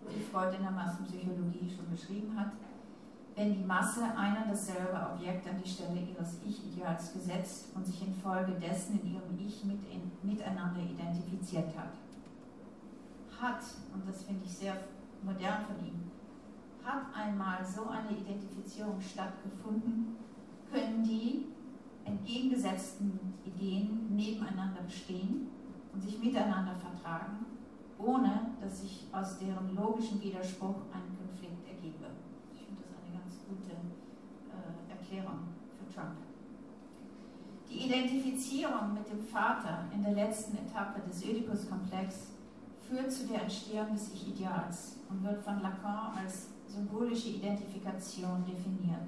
wie 0.08 0.22
Freud 0.22 0.56
in 0.56 0.62
der 0.62 0.70
Massenpsychologie 0.70 1.68
schon 1.68 1.90
beschrieben 1.90 2.40
hat, 2.40 2.52
wenn 3.36 3.56
die 3.56 3.66
Masse 3.66 4.04
ein 4.16 4.44
und 4.44 4.52
dasselbe 4.52 5.10
Objekt 5.16 5.48
an 5.50 5.60
die 5.66 5.68
Stelle 5.68 6.00
ihres 6.00 6.38
Ich-Ideals 6.46 7.12
gesetzt 7.12 7.70
und 7.74 7.88
sich 7.88 8.06
infolgedessen 8.06 9.00
in 9.02 9.16
ihrem 9.16 9.40
Ich 9.40 9.66
mit 9.66 9.80
in, 9.92 10.12
miteinander 10.22 10.82
identifiziert 10.82 11.76
hat. 11.76 11.94
Hat, 13.42 13.64
und 13.92 14.08
das 14.08 14.22
finde 14.22 14.46
ich 14.46 14.52
sehr 14.52 14.78
modern 15.24 15.66
von 15.66 15.88
ihm, 15.88 16.12
hat 16.86 17.06
einmal 17.16 17.66
so 17.66 17.90
eine 17.90 18.16
Identifizierung 18.16 19.02
stattgefunden, 19.02 20.18
können 20.72 21.02
die 21.04 21.48
entgegengesetzten 22.10 23.20
Ideen 23.46 24.16
nebeneinander 24.16 24.82
bestehen 24.82 25.48
und 25.94 26.02
sich 26.02 26.20
miteinander 26.20 26.76
vertragen, 26.76 27.46
ohne 27.98 28.52
dass 28.62 28.82
sich 28.82 29.08
aus 29.12 29.38
deren 29.40 29.76
logischen 29.76 30.22
Widerspruch 30.22 30.76
ein 30.94 31.18
Konflikt 31.18 31.68
ergebe. 31.68 32.06
Ich 32.54 32.62
finde 32.62 32.82
das 32.84 32.96
eine 33.04 33.20
ganz 33.20 33.36
gute 33.48 33.72
äh, 33.72 34.92
Erklärung 34.92 35.40
für 35.78 35.94
Trump. 35.94 36.16
Die 37.70 37.86
Identifizierung 37.86 38.94
mit 38.94 39.08
dem 39.10 39.22
Vater 39.22 39.86
in 39.94 40.02
der 40.02 40.14
letzten 40.14 40.58
Etappe 40.58 41.02
des 41.08 41.24
Oedipus-Komplex 41.24 42.32
führt 42.88 43.12
zu 43.12 43.28
der 43.28 43.44
Entstehung 43.44 43.94
des 43.94 44.12
Ich-Ideals 44.14 44.98
und 45.10 45.24
wird 45.24 45.44
von 45.44 45.62
Lacan 45.62 46.18
als 46.18 46.48
symbolische 46.68 47.30
Identifikation 47.30 48.44
definiert. 48.46 49.08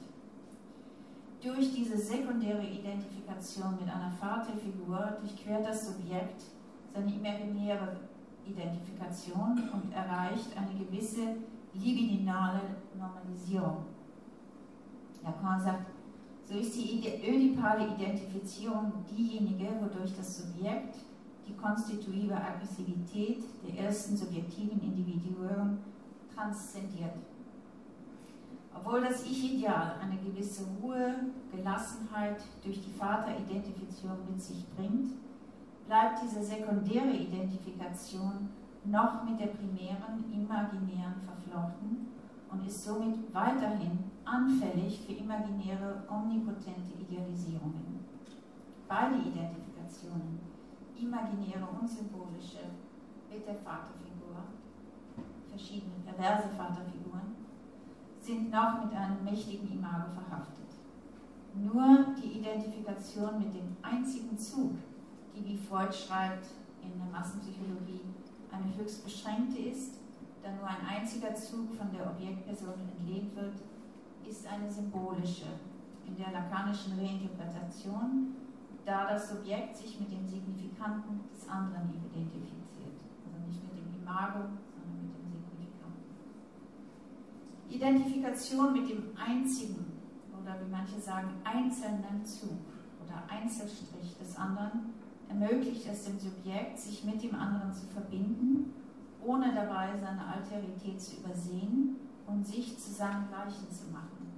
Durch 1.42 1.74
diese 1.74 1.98
sekundäre 1.98 2.64
Identifikation 2.64 3.76
mit 3.80 3.90
einer 3.90 4.12
Vaterfigur 4.12 5.18
durchquert 5.20 5.66
das 5.66 5.88
Subjekt 5.88 6.44
seine 6.94 7.16
imaginäre 7.16 7.98
Identifikation 8.46 9.70
und 9.74 9.92
erreicht 9.92 10.56
eine 10.56 10.86
gewisse 10.86 11.38
libidinale 11.74 12.62
Normalisierung. 12.96 13.86
Lacan 15.24 15.60
sagt, 15.60 15.92
so 16.46 16.56
ist 16.58 16.76
die 16.76 17.08
ödipale 17.26 17.88
Identifizierung 17.88 18.92
diejenige, 19.10 19.68
wodurch 19.80 20.16
das 20.16 20.44
Subjekt 20.44 20.98
die 21.48 21.56
konstitutive 21.56 22.36
Aggressivität 22.36 23.44
der 23.66 23.86
ersten 23.86 24.16
subjektiven 24.16 24.80
Individuen 24.80 25.80
transzendiert. 26.36 27.16
Obwohl 28.76 29.02
das 29.02 29.24
Ich-Ideal 29.26 29.96
eine 30.02 30.18
gewisse 30.18 30.66
Ruhe, 30.82 31.16
Gelassenheit 31.52 32.42
durch 32.64 32.82
die 32.82 33.00
Vateridentifizierung 33.00 34.18
mit 34.30 34.42
sich 34.42 34.66
bringt, 34.76 35.14
bleibt 35.88 36.22
diese 36.24 36.42
sekundäre 36.42 37.12
Identifikation 37.12 38.50
noch 38.86 39.24
mit 39.24 39.40
der 39.40 39.48
primären 39.48 40.24
imaginären 40.34 41.22
verflochten 41.26 42.08
und 42.52 42.66
ist 42.66 42.84
somit 42.84 43.34
weiterhin 43.34 44.00
anfällig 44.26 45.02
für 45.06 45.14
imaginäre, 45.14 46.04
omnipotente 46.10 46.94
Idealisierungen. 47.00 48.00
Beide 48.88 49.16
Identifikationen, 49.16 50.40
imaginäre 50.98 51.68
und 51.80 51.88
symbolische, 51.88 52.72
mit 53.30 53.48
der 53.48 53.56
Vaterfigur, 53.56 54.44
verschiedene 55.50 55.96
perverse 56.06 56.50
Vaterfiguren, 56.50 57.31
sind 58.32 58.50
noch 58.50 58.86
mit 58.86 58.94
einem 58.94 59.24
mächtigen 59.26 59.70
Imago 59.74 60.08
verhaftet. 60.12 60.72
Nur 61.54 62.16
die 62.16 62.40
Identifikation 62.40 63.40
mit 63.40 63.54
dem 63.54 63.76
einzigen 63.82 64.38
Zug, 64.38 64.72
die 65.36 65.44
wie 65.44 65.58
Freud 65.58 65.92
schreibt 65.92 66.48
in 66.82 66.98
der 66.98 67.12
Massenpsychologie, 67.12 68.00
eine 68.50 68.74
höchst 68.78 69.04
beschränkte 69.04 69.60
ist, 69.60 69.96
da 70.42 70.50
nur 70.54 70.66
ein 70.66 70.88
einziger 70.88 71.36
Zug 71.36 71.76
von 71.76 71.92
der 71.92 72.10
Objektperson 72.10 72.80
entlehnt 72.80 73.36
wird, 73.36 73.56
ist 74.26 74.48
eine 74.48 74.72
symbolische, 74.72 75.48
in 76.08 76.16
der 76.16 76.32
lakanischen 76.32 76.98
Reinterpretation, 76.98 78.36
da 78.86 79.12
das 79.12 79.30
Subjekt 79.30 79.76
sich 79.76 80.00
mit 80.00 80.10
dem 80.10 80.26
Signifikanten 80.26 81.20
des 81.34 81.48
anderen 81.50 81.90
identifiziert. 81.94 82.96
Also 83.26 83.46
nicht 83.46 83.62
mit 83.64 83.78
dem 83.78 84.02
Imago, 84.02 84.48
Identifikation 87.72 88.74
mit 88.74 88.90
dem 88.90 89.04
einzigen 89.16 89.86
oder 90.40 90.58
wie 90.62 90.70
manche 90.70 91.00
sagen 91.00 91.30
einzelnen 91.44 92.26
Zug 92.26 92.60
oder 93.04 93.24
Einzelstrich 93.30 94.18
des 94.20 94.36
anderen 94.36 94.94
ermöglicht 95.30 95.88
es 95.90 96.04
dem 96.04 96.20
Subjekt, 96.20 96.78
sich 96.78 97.04
mit 97.06 97.24
dem 97.24 97.34
anderen 97.34 97.74
zu 97.74 97.86
verbinden, 97.88 98.74
ohne 99.24 99.54
dabei 99.54 99.90
seine 99.98 100.26
Alterität 100.26 101.02
zu 101.02 101.18
übersehen 101.18 101.96
und 102.28 102.46
sich 102.46 102.78
zu 102.78 102.92
seinem 102.92 103.28
Gleichen 103.30 103.72
zu 103.72 103.92
machen. 103.92 104.32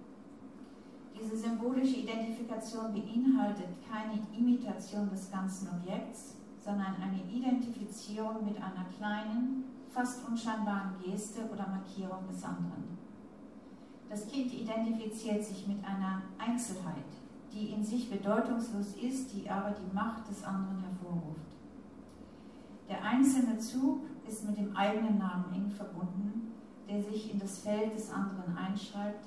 Diese 1.19 1.37
symbolische 1.37 1.97
Identifikation 2.01 2.93
beinhaltet 2.93 3.69
keine 3.89 4.19
Imitation 4.37 5.09
des 5.09 5.31
ganzen 5.31 5.69
Objekts, 5.69 6.35
sondern 6.63 6.95
eine 7.01 7.21
Identifizierung 7.31 8.45
mit 8.45 8.57
einer 8.57 8.85
kleinen, 8.97 9.63
fast 9.89 10.27
unscheinbaren 10.27 10.95
Geste 11.03 11.41
oder 11.51 11.67
Markierung 11.67 12.27
des 12.27 12.43
anderen. 12.43 13.02
Das 14.13 14.27
Kind 14.27 14.53
identifiziert 14.53 15.43
sich 15.43 15.67
mit 15.67 15.83
einer 15.83 16.21
Einzelheit, 16.37 17.09
die 17.51 17.71
in 17.71 17.83
sich 17.83 18.11
bedeutungslos 18.11 18.93
ist, 19.01 19.33
die 19.33 19.49
aber 19.49 19.71
die 19.71 19.91
Macht 19.91 20.29
des 20.29 20.43
anderen 20.43 20.83
hervorruft. 20.83 21.57
Der 22.87 23.03
einzelne 23.03 23.57
Zug 23.57 24.01
ist 24.27 24.47
mit 24.47 24.55
dem 24.55 24.75
eigenen 24.75 25.17
Namen 25.17 25.45
eng 25.55 25.71
verbunden, 25.71 26.51
der 26.87 27.01
sich 27.01 27.33
in 27.33 27.39
das 27.39 27.57
Feld 27.57 27.95
des 27.95 28.11
anderen 28.11 28.55
einschreibt 28.55 29.25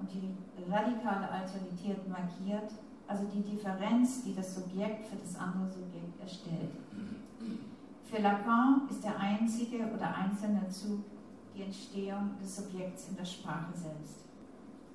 und 0.00 0.10
die 0.12 0.34
radikale 0.68 1.30
Alterität 1.30 2.08
markiert, 2.08 2.72
also 3.06 3.26
die 3.32 3.42
Differenz, 3.42 4.24
die 4.24 4.34
das 4.34 4.56
Subjekt 4.56 5.06
für 5.06 5.16
das 5.16 5.36
andere 5.36 5.70
Subjekt 5.70 6.20
erstellt. 6.20 6.72
Für 8.02 8.20
Lacan 8.20 8.88
ist 8.90 9.04
der 9.04 9.16
einzige 9.16 9.84
oder 9.94 10.12
einzelne 10.12 10.68
Zug 10.70 11.04
die 11.54 11.62
Entstehung 11.62 12.30
des 12.40 12.56
Subjekts 12.56 13.08
in 13.08 13.16
der 13.16 13.24
Sprache 13.24 13.72
selbst. 13.74 14.24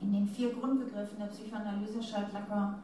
In 0.02 0.14
den 0.14 0.28
vier 0.28 0.54
Grundbegriffen 0.54 1.20
der 1.20 1.28
Psychoanalyse 1.28 2.02
schreibt 2.02 2.34
Lacan, 2.34 2.84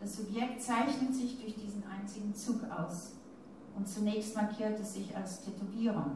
das 0.00 0.16
Subjekt 0.16 0.62
zeichnet 0.62 1.14
sich 1.14 1.40
durch 1.40 1.54
diesen 1.54 1.82
einzigen 1.84 2.34
Zug 2.34 2.62
aus. 2.70 3.12
Und 3.76 3.88
zunächst 3.88 4.34
markiert 4.34 4.78
es 4.80 4.94
sich 4.94 5.14
als 5.16 5.42
Tätowierung, 5.44 6.12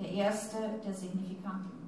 der 0.00 0.10
erste 0.10 0.56
der 0.84 0.94
Signifikanten. 0.94 1.82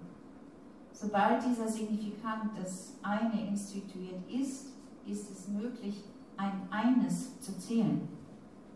Sobald 0.92 1.44
dieser 1.44 1.68
Signifikant 1.68 2.50
das 2.60 2.94
eine 3.02 3.48
instituiert 3.48 4.28
ist, 4.30 4.68
ist 5.06 5.30
es 5.30 5.48
möglich, 5.48 6.04
ein 6.36 6.62
Eines 6.70 7.40
zu 7.40 7.56
zählen. 7.58 8.08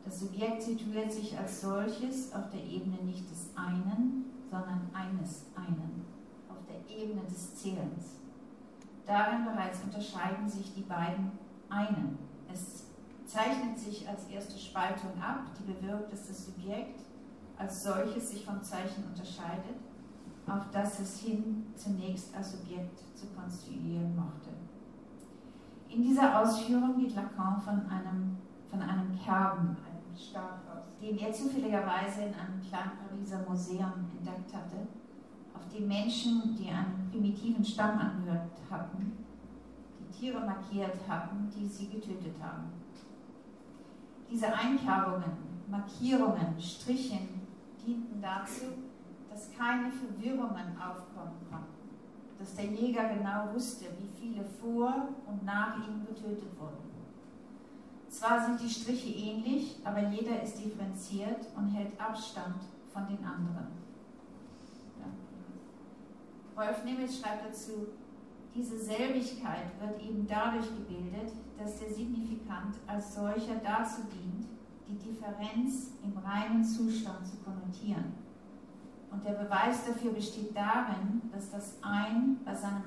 Das 0.05 0.21
Subjekt 0.21 0.63
situiert 0.63 1.13
sich 1.13 1.37
als 1.37 1.61
solches 1.61 2.33
auf 2.33 2.51
der 2.51 2.65
Ebene 2.65 2.99
nicht 3.05 3.31
des 3.31 3.51
einen, 3.57 4.25
sondern 4.51 4.91
eines 4.93 5.47
einen, 5.55 6.05
auf 6.49 6.59
der 6.67 6.97
Ebene 6.97 7.23
des 7.25 7.57
Zählens. 7.57 8.19
Darin 9.07 9.45
bereits 9.45 9.83
unterscheiden 9.83 10.49
sich 10.49 10.75
die 10.75 10.83
beiden 10.83 11.33
einen. 11.71 12.19
Es 12.53 12.87
zeichnet 13.27 13.79
sich 13.79 14.09
als 14.09 14.25
erste 14.29 14.59
Spaltung 14.59 15.11
ab, 15.21 15.47
die 15.59 15.73
bewirkt, 15.73 16.13
dass 16.13 16.29
das 16.29 16.47
Subjekt 16.47 17.01
als 17.59 17.83
solches 17.83 18.31
sich 18.31 18.45
vom 18.45 18.63
Zeichen 18.63 19.05
unterscheidet, 19.05 19.77
auf 20.47 20.71
das 20.73 21.01
es 21.01 21.21
hin 21.21 21.67
zunächst 21.75 22.35
als 22.35 22.53
Subjekt 22.53 22.99
zu 23.15 23.27
konstituieren 23.29 24.15
mochte. 24.17 24.51
In 25.89 26.03
dieser 26.03 26.41
Ausführung 26.41 26.99
geht 26.99 27.15
Lacan 27.15 27.61
von 27.61 27.87
einem, 27.91 28.37
von 28.71 28.81
einem 28.81 29.19
Kerben, 29.19 29.77
aus, 30.37 30.99
den 31.01 31.19
er 31.19 31.33
zufälligerweise 31.33 32.23
in 32.23 32.35
einem 32.35 32.61
kleinen 32.69 32.93
Pariser 32.99 33.49
Museum 33.49 34.11
entdeckt 34.19 34.53
hatte, 34.55 34.89
auf 35.55 35.69
dem 35.69 35.89
Menschen, 35.89 36.57
die 36.57 36.69
einem 36.69 37.11
primitiven 37.11 37.65
Stamm 37.65 37.99
angehört 37.99 38.51
hatten, 38.71 39.25
die 40.01 40.19
Tiere 40.19 40.41
markiert 40.41 40.97
hatten, 41.09 41.51
die 41.55 41.67
sie 41.67 41.89
getötet 41.89 42.35
haben. 42.41 42.73
Diese 44.31 44.53
Einkerbungen, 44.53 45.33
Markierungen, 45.71 46.61
Strichen 46.61 47.47
dienten 47.85 48.21
dazu, 48.21 48.65
dass 49.31 49.51
keine 49.57 49.91
Verwirrungen 49.91 50.77
aufkommen 50.79 51.39
konnten, 51.51 51.89
dass 52.39 52.55
der 52.55 52.67
Jäger 52.67 53.09
genau 53.15 53.55
wusste, 53.55 53.87
wie 53.99 54.09
viele 54.09 54.45
vor 54.45 55.09
und 55.27 55.45
nach 55.45 55.77
ihm 55.77 56.05
getötet 56.07 56.59
wurden. 56.59 56.88
Zwar 58.09 58.45
sind 58.45 58.61
die 58.61 58.71
Striche 58.71 59.09
ähnlich, 59.09 59.77
aber 59.85 60.09
jeder 60.09 60.43
ist 60.43 60.59
differenziert 60.59 61.47
und 61.57 61.69
hält 61.69 62.01
Abstand 62.01 62.57
von 62.93 63.07
den 63.07 63.19
anderen. 63.19 63.69
Ja. 64.99 65.07
Wolf 66.55 66.85
Nimitz 66.85 67.19
schreibt 67.19 67.47
dazu, 67.47 67.89
diese 68.55 68.79
Selbigkeit 68.79 69.71
wird 69.79 70.03
eben 70.03 70.27
dadurch 70.27 70.67
gebildet, 70.67 71.33
dass 71.59 71.79
der 71.79 71.91
Signifikant 71.91 72.77
als 72.87 73.15
solcher 73.15 73.57
dazu 73.63 74.03
dient, 74.11 74.47
die 74.89 74.99
Differenz 74.99 75.93
im 76.03 76.17
reinen 76.17 76.65
Zustand 76.65 77.27
zu 77.27 77.37
konnotieren. 77.45 78.15
Und 79.11 79.25
der 79.25 79.33
Beweis 79.33 79.87
dafür 79.87 80.13
besteht 80.13 80.57
darin, 80.57 81.23
dass 81.33 81.51
das 81.51 81.77
Ein 81.83 82.39
bei 82.45 82.55
seinem 82.55 82.85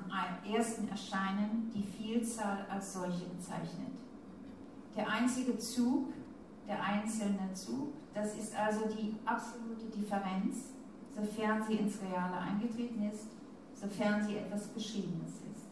ersten 0.52 0.88
Erscheinen 0.88 1.70
die 1.74 1.82
Vielzahl 1.82 2.66
als 2.68 2.92
solche 2.94 3.24
bezeichnet. 3.26 4.01
Der 4.96 5.08
einzige 5.08 5.58
Zug, 5.58 6.12
der 6.68 6.82
einzelne 6.82 7.52
Zug, 7.54 7.92
das 8.14 8.36
ist 8.36 8.54
also 8.54 8.86
die 8.86 9.16
absolute 9.24 9.86
Differenz, 9.86 10.72
sofern 11.14 11.62
sie 11.62 11.74
ins 11.74 11.98
Reale 12.02 12.36
eingetreten 12.36 13.10
ist, 13.10 13.28
sofern 13.74 14.22
sie 14.26 14.36
etwas 14.36 14.68
Beschriebenes 14.68 15.30
ist. 15.30 15.66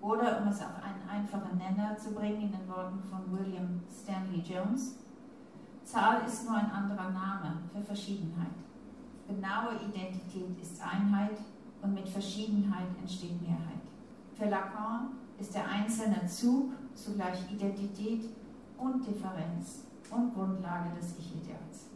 Oder 0.00 0.40
um 0.40 0.48
es 0.48 0.60
auf 0.60 0.82
einen 0.82 1.08
einfachen 1.08 1.58
Nenner 1.58 1.96
zu 1.96 2.12
bringen, 2.12 2.42
in 2.42 2.52
den 2.52 2.68
Worten 2.68 3.02
von 3.02 3.20
William 3.30 3.80
Stanley 3.90 4.40
Jones, 4.40 4.96
Zahl 5.84 6.22
ist 6.24 6.46
nur 6.46 6.56
ein 6.56 6.70
anderer 6.70 7.10
Name 7.10 7.58
für 7.72 7.82
Verschiedenheit. 7.82 8.54
Genaue 9.26 9.74
Identität 9.88 10.60
ist 10.62 10.80
Einheit 10.80 11.38
und 11.82 11.94
mit 11.94 12.08
Verschiedenheit 12.08 12.86
entsteht 13.00 13.40
Mehrheit. 13.42 13.80
Für 14.34 14.46
Lacan 14.48 15.10
ist 15.38 15.54
der 15.54 15.68
einzelne 15.68 16.26
Zug 16.26 16.72
zugleich 16.94 17.50
Identität 17.50 18.24
und 18.78 19.06
Differenz 19.06 19.84
und 20.10 20.34
Grundlage 20.34 20.90
des 20.98 21.18
Ich-Ideals. 21.18 21.86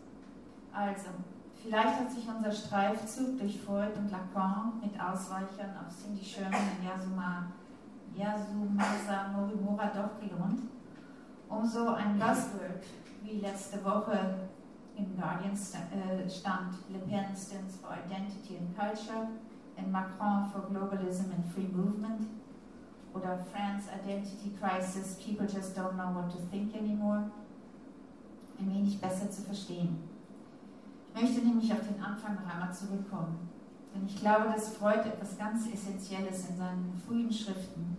Also, 0.72 1.10
vielleicht 1.62 2.00
hat 2.00 2.10
sich 2.10 2.26
unser 2.28 2.52
Streifzug 2.52 3.38
durch 3.38 3.60
Freud 3.60 3.92
und 3.96 4.10
Lacan 4.10 4.80
mit 4.80 5.00
Ausweichern 5.00 5.74
auf 5.78 5.94
Cindy 5.96 6.24
Sherman 6.24 6.60
und 6.78 6.86
Yasuma, 6.86 7.46
Yasumasa 8.16 9.28
Morimura 9.34 9.86
doch 9.86 10.20
gelohnt, 10.20 10.62
um 11.48 11.66
so 11.66 11.88
ein 11.88 12.18
Buzzword 12.18 12.82
wie 13.22 13.40
letzte 13.40 13.84
Woche 13.84 14.48
im 14.96 15.16
Guardian 15.16 15.52
äh, 15.54 16.28
stand 16.28 16.74
Le 16.88 16.98
Pen 17.00 17.34
stands 17.34 17.76
for 17.76 17.90
Identity 17.90 18.58
and 18.58 18.76
Culture 18.76 19.28
and 19.76 19.90
Macron 19.90 20.48
for 20.50 20.62
Globalism 20.70 21.32
and 21.32 21.44
Free 21.52 21.68
Movement 21.72 22.28
oder 23.14 23.38
France 23.52 23.88
Identity 23.88 24.52
Crisis, 24.60 25.16
People 25.16 25.46
just 25.46 25.76
don't 25.76 25.94
know 25.94 26.12
what 26.12 26.30
to 26.30 26.38
think 26.50 26.74
anymore, 26.74 27.30
ein 28.58 28.74
wenig 28.74 29.00
besser 29.00 29.30
zu 29.30 29.42
verstehen. 29.42 29.98
Ich 31.14 31.22
möchte 31.22 31.46
nämlich 31.46 31.72
auf 31.72 31.86
den 31.86 32.02
Anfang 32.02 32.34
noch 32.34 32.52
einmal 32.52 32.72
zurückkommen, 32.74 33.48
denn 33.94 34.04
ich 34.06 34.16
glaube, 34.16 34.46
dass 34.52 34.76
Freud 34.76 35.06
etwas 35.06 35.38
ganz 35.38 35.72
Essentielles 35.72 36.50
in 36.50 36.56
seinen 36.56 36.92
frühen 37.06 37.32
Schriften, 37.32 37.96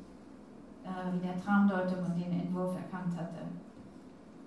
äh, 0.83 1.13
wie 1.13 1.25
der 1.25 1.41
Traumdeutung 1.41 2.05
und 2.05 2.15
den 2.19 2.39
Entwurf 2.41 2.75
erkannt 2.75 3.15
hatte. 3.17 3.47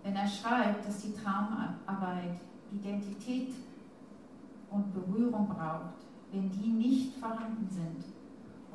Wenn 0.02 0.14
er 0.14 0.28
schreibt, 0.28 0.86
dass 0.86 1.00
die 1.00 1.14
Traumarbeit 1.14 2.40
Identität 2.70 3.54
und 4.70 4.92
Berührung 4.92 5.48
braucht, 5.48 6.04
wenn 6.30 6.50
die 6.50 6.68
nicht 6.68 7.16
vorhanden 7.16 7.66
sind 7.70 8.04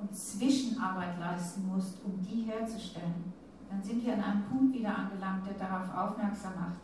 und 0.03 0.15
Zwischenarbeit 0.15 1.17
leisten 1.19 1.67
musst, 1.67 2.03
um 2.03 2.21
die 2.21 2.43
herzustellen, 2.43 3.31
dann 3.69 3.81
sind 3.81 4.05
wir 4.05 4.13
an 4.13 4.21
einem 4.21 4.43
Punkt 4.43 4.75
wieder 4.75 4.95
angelangt, 4.95 5.47
der 5.47 5.53
darauf 5.53 5.95
aufmerksam 5.95 6.53
macht, 6.55 6.79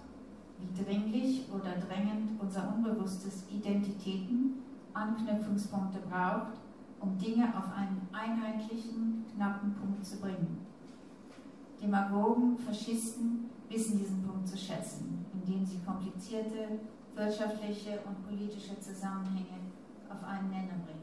wie 0.59 0.83
dringlich 0.83 1.45
oder 1.51 1.75
drängend 1.85 2.39
unser 2.39 2.73
unbewusstes 2.73 3.43
Identitäten 3.51 4.63
Anknüpfungspunkte 4.93 5.99
braucht, 6.09 6.53
um 6.99 7.17
Dinge 7.17 7.45
auf 7.55 7.71
einen 7.75 8.07
einheitlichen, 8.11 9.25
knappen 9.35 9.73
Punkt 9.73 10.05
zu 10.05 10.17
bringen. 10.17 10.65
Demagogen, 11.81 12.57
Faschisten 12.57 13.49
wissen 13.69 13.99
diesen 13.99 14.23
Punkt 14.23 14.47
zu 14.47 14.57
schätzen, 14.57 15.25
indem 15.33 15.65
sie 15.65 15.79
komplizierte 15.79 16.79
wirtschaftliche 17.15 17.99
und 18.05 18.27
politische 18.27 18.79
Zusammenhänge 18.79 19.59
auf 20.09 20.23
einen 20.27 20.49
Nenner 20.49 20.79
bringen. 20.85 20.98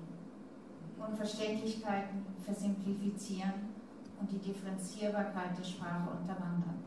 Unverständlichkeiten 0.99 2.25
versimplifizieren 2.45 3.77
und 4.21 4.31
die 4.31 4.39
Differenzierbarkeit 4.39 5.59
der 5.59 5.65
Sprache 5.65 6.11
unterwandern. 6.11 6.81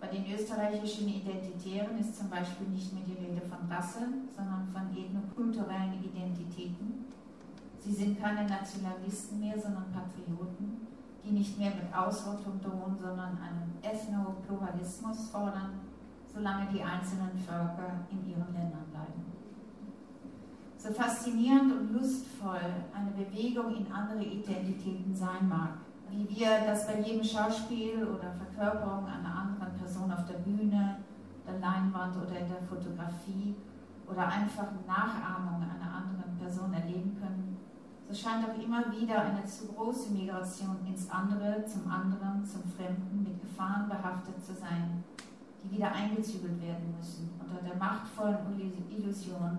Bei 0.00 0.08
den 0.08 0.26
österreichischen 0.34 1.08
Identitären 1.08 1.96
ist 1.98 2.18
zum 2.18 2.28
Beispiel 2.28 2.66
nicht 2.68 2.92
mehr 2.92 3.04
die 3.06 3.24
Rede 3.24 3.40
von 3.42 3.70
Rasse, 3.70 4.00
sondern 4.34 4.66
von 4.66 4.90
ethnokulturellen 4.96 6.02
Identitäten. 6.02 7.04
Sie 7.78 7.92
sind 7.92 8.20
keine 8.20 8.48
Nationalisten 8.48 9.38
mehr, 9.38 9.60
sondern 9.60 9.92
Patrioten, 9.92 10.88
die 11.24 11.30
nicht 11.30 11.56
mehr 11.56 11.70
mit 11.70 11.94
Ausrottung 11.94 12.60
drohen, 12.60 12.96
sondern 12.98 13.38
einen 13.38 13.78
Ethnopluralismus 13.80 15.30
fordern, 15.30 15.80
solange 16.34 16.66
die 16.72 16.82
einzelnen 16.82 17.38
Völker 17.38 18.06
in 18.10 18.28
ihren 18.28 18.52
Ländern 18.52 18.86
bleiben. 18.90 19.22
So 20.78 20.92
faszinierend 20.92 21.72
und 21.72 21.92
lustvoll 21.92 22.41
eine 22.52 23.10
Bewegung 23.16 23.74
in 23.74 23.90
andere 23.92 24.24
Identitäten 24.24 25.14
sein 25.14 25.48
mag, 25.48 25.78
wie 26.10 26.28
wir 26.28 26.60
das 26.66 26.86
bei 26.86 27.00
jedem 27.00 27.24
Schauspiel 27.24 28.04
oder 28.04 28.32
Verkörperung 28.32 29.06
einer 29.06 29.34
anderen 29.34 29.78
Person 29.78 30.12
auf 30.12 30.26
der 30.26 30.38
Bühne, 30.38 30.98
der 31.46 31.58
Leinwand 31.58 32.16
oder 32.16 32.38
in 32.38 32.48
der 32.48 32.62
Fotografie 32.68 33.54
oder 34.06 34.26
einfach 34.26 34.68
Nachahmung 34.86 35.62
einer 35.62 35.94
anderen 35.94 36.38
Person 36.38 36.72
erleben 36.72 37.16
können, 37.18 37.56
so 38.08 38.14
scheint 38.14 38.44
auch 38.44 38.62
immer 38.62 38.92
wieder 38.92 39.22
eine 39.22 39.44
zu 39.44 39.68
große 39.68 40.12
Migration 40.12 40.76
ins 40.86 41.08
andere, 41.10 41.64
zum 41.64 41.90
anderen, 41.90 42.44
zum 42.44 42.62
Fremden 42.64 43.22
mit 43.24 43.40
Gefahren 43.40 43.88
behaftet 43.88 44.44
zu 44.44 44.54
sein, 44.54 45.02
die 45.64 45.76
wieder 45.76 45.92
eingezügelt 45.92 46.60
werden 46.60 46.94
müssen 46.96 47.30
unter 47.40 47.62
der 47.62 47.76
machtvollen 47.76 48.36
Illusion, 48.90 49.58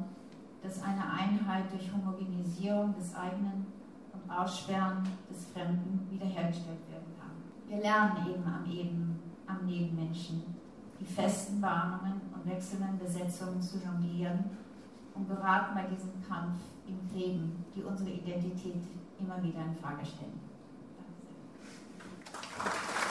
dass 0.64 0.82
eine 0.82 1.04
Einheit 1.04 1.72
durch 1.72 1.92
Homogenisierung 1.92 2.96
des 2.96 3.14
eigenen 3.16 3.68
und 4.14 4.32
Aussperren 4.32 5.04
des 5.30 5.46
Fremden 5.48 6.08
wiederhergestellt 6.10 6.90
werden 6.90 7.14
kann. 7.20 7.32
Wir 7.68 7.82
lernen 7.82 8.28
eben 8.28 8.46
am 8.46 8.66
Eben, 8.72 9.20
am 9.46 9.66
Nebenmenschen, 9.66 10.44
die 11.00 11.06
festen 11.06 11.62
Warnungen 11.62 12.22
und 12.34 12.50
wechselnden 12.50 12.98
Besetzungen 12.98 13.62
zu 13.62 13.78
jonglieren 13.80 14.46
und 15.14 15.28
geraten 15.28 15.76
bei 15.76 15.84
diesem 15.84 16.12
Kampf 16.26 16.56
im 16.88 17.18
Leben, 17.18 17.66
die 17.76 17.84
unsere 17.84 18.10
Identität 18.10 18.82
immer 19.20 19.44
wieder 19.44 19.60
in 19.66 19.76
Frage 19.76 20.06
stellen. 20.06 20.40
Danke 22.58 22.78
sehr. 22.88 23.03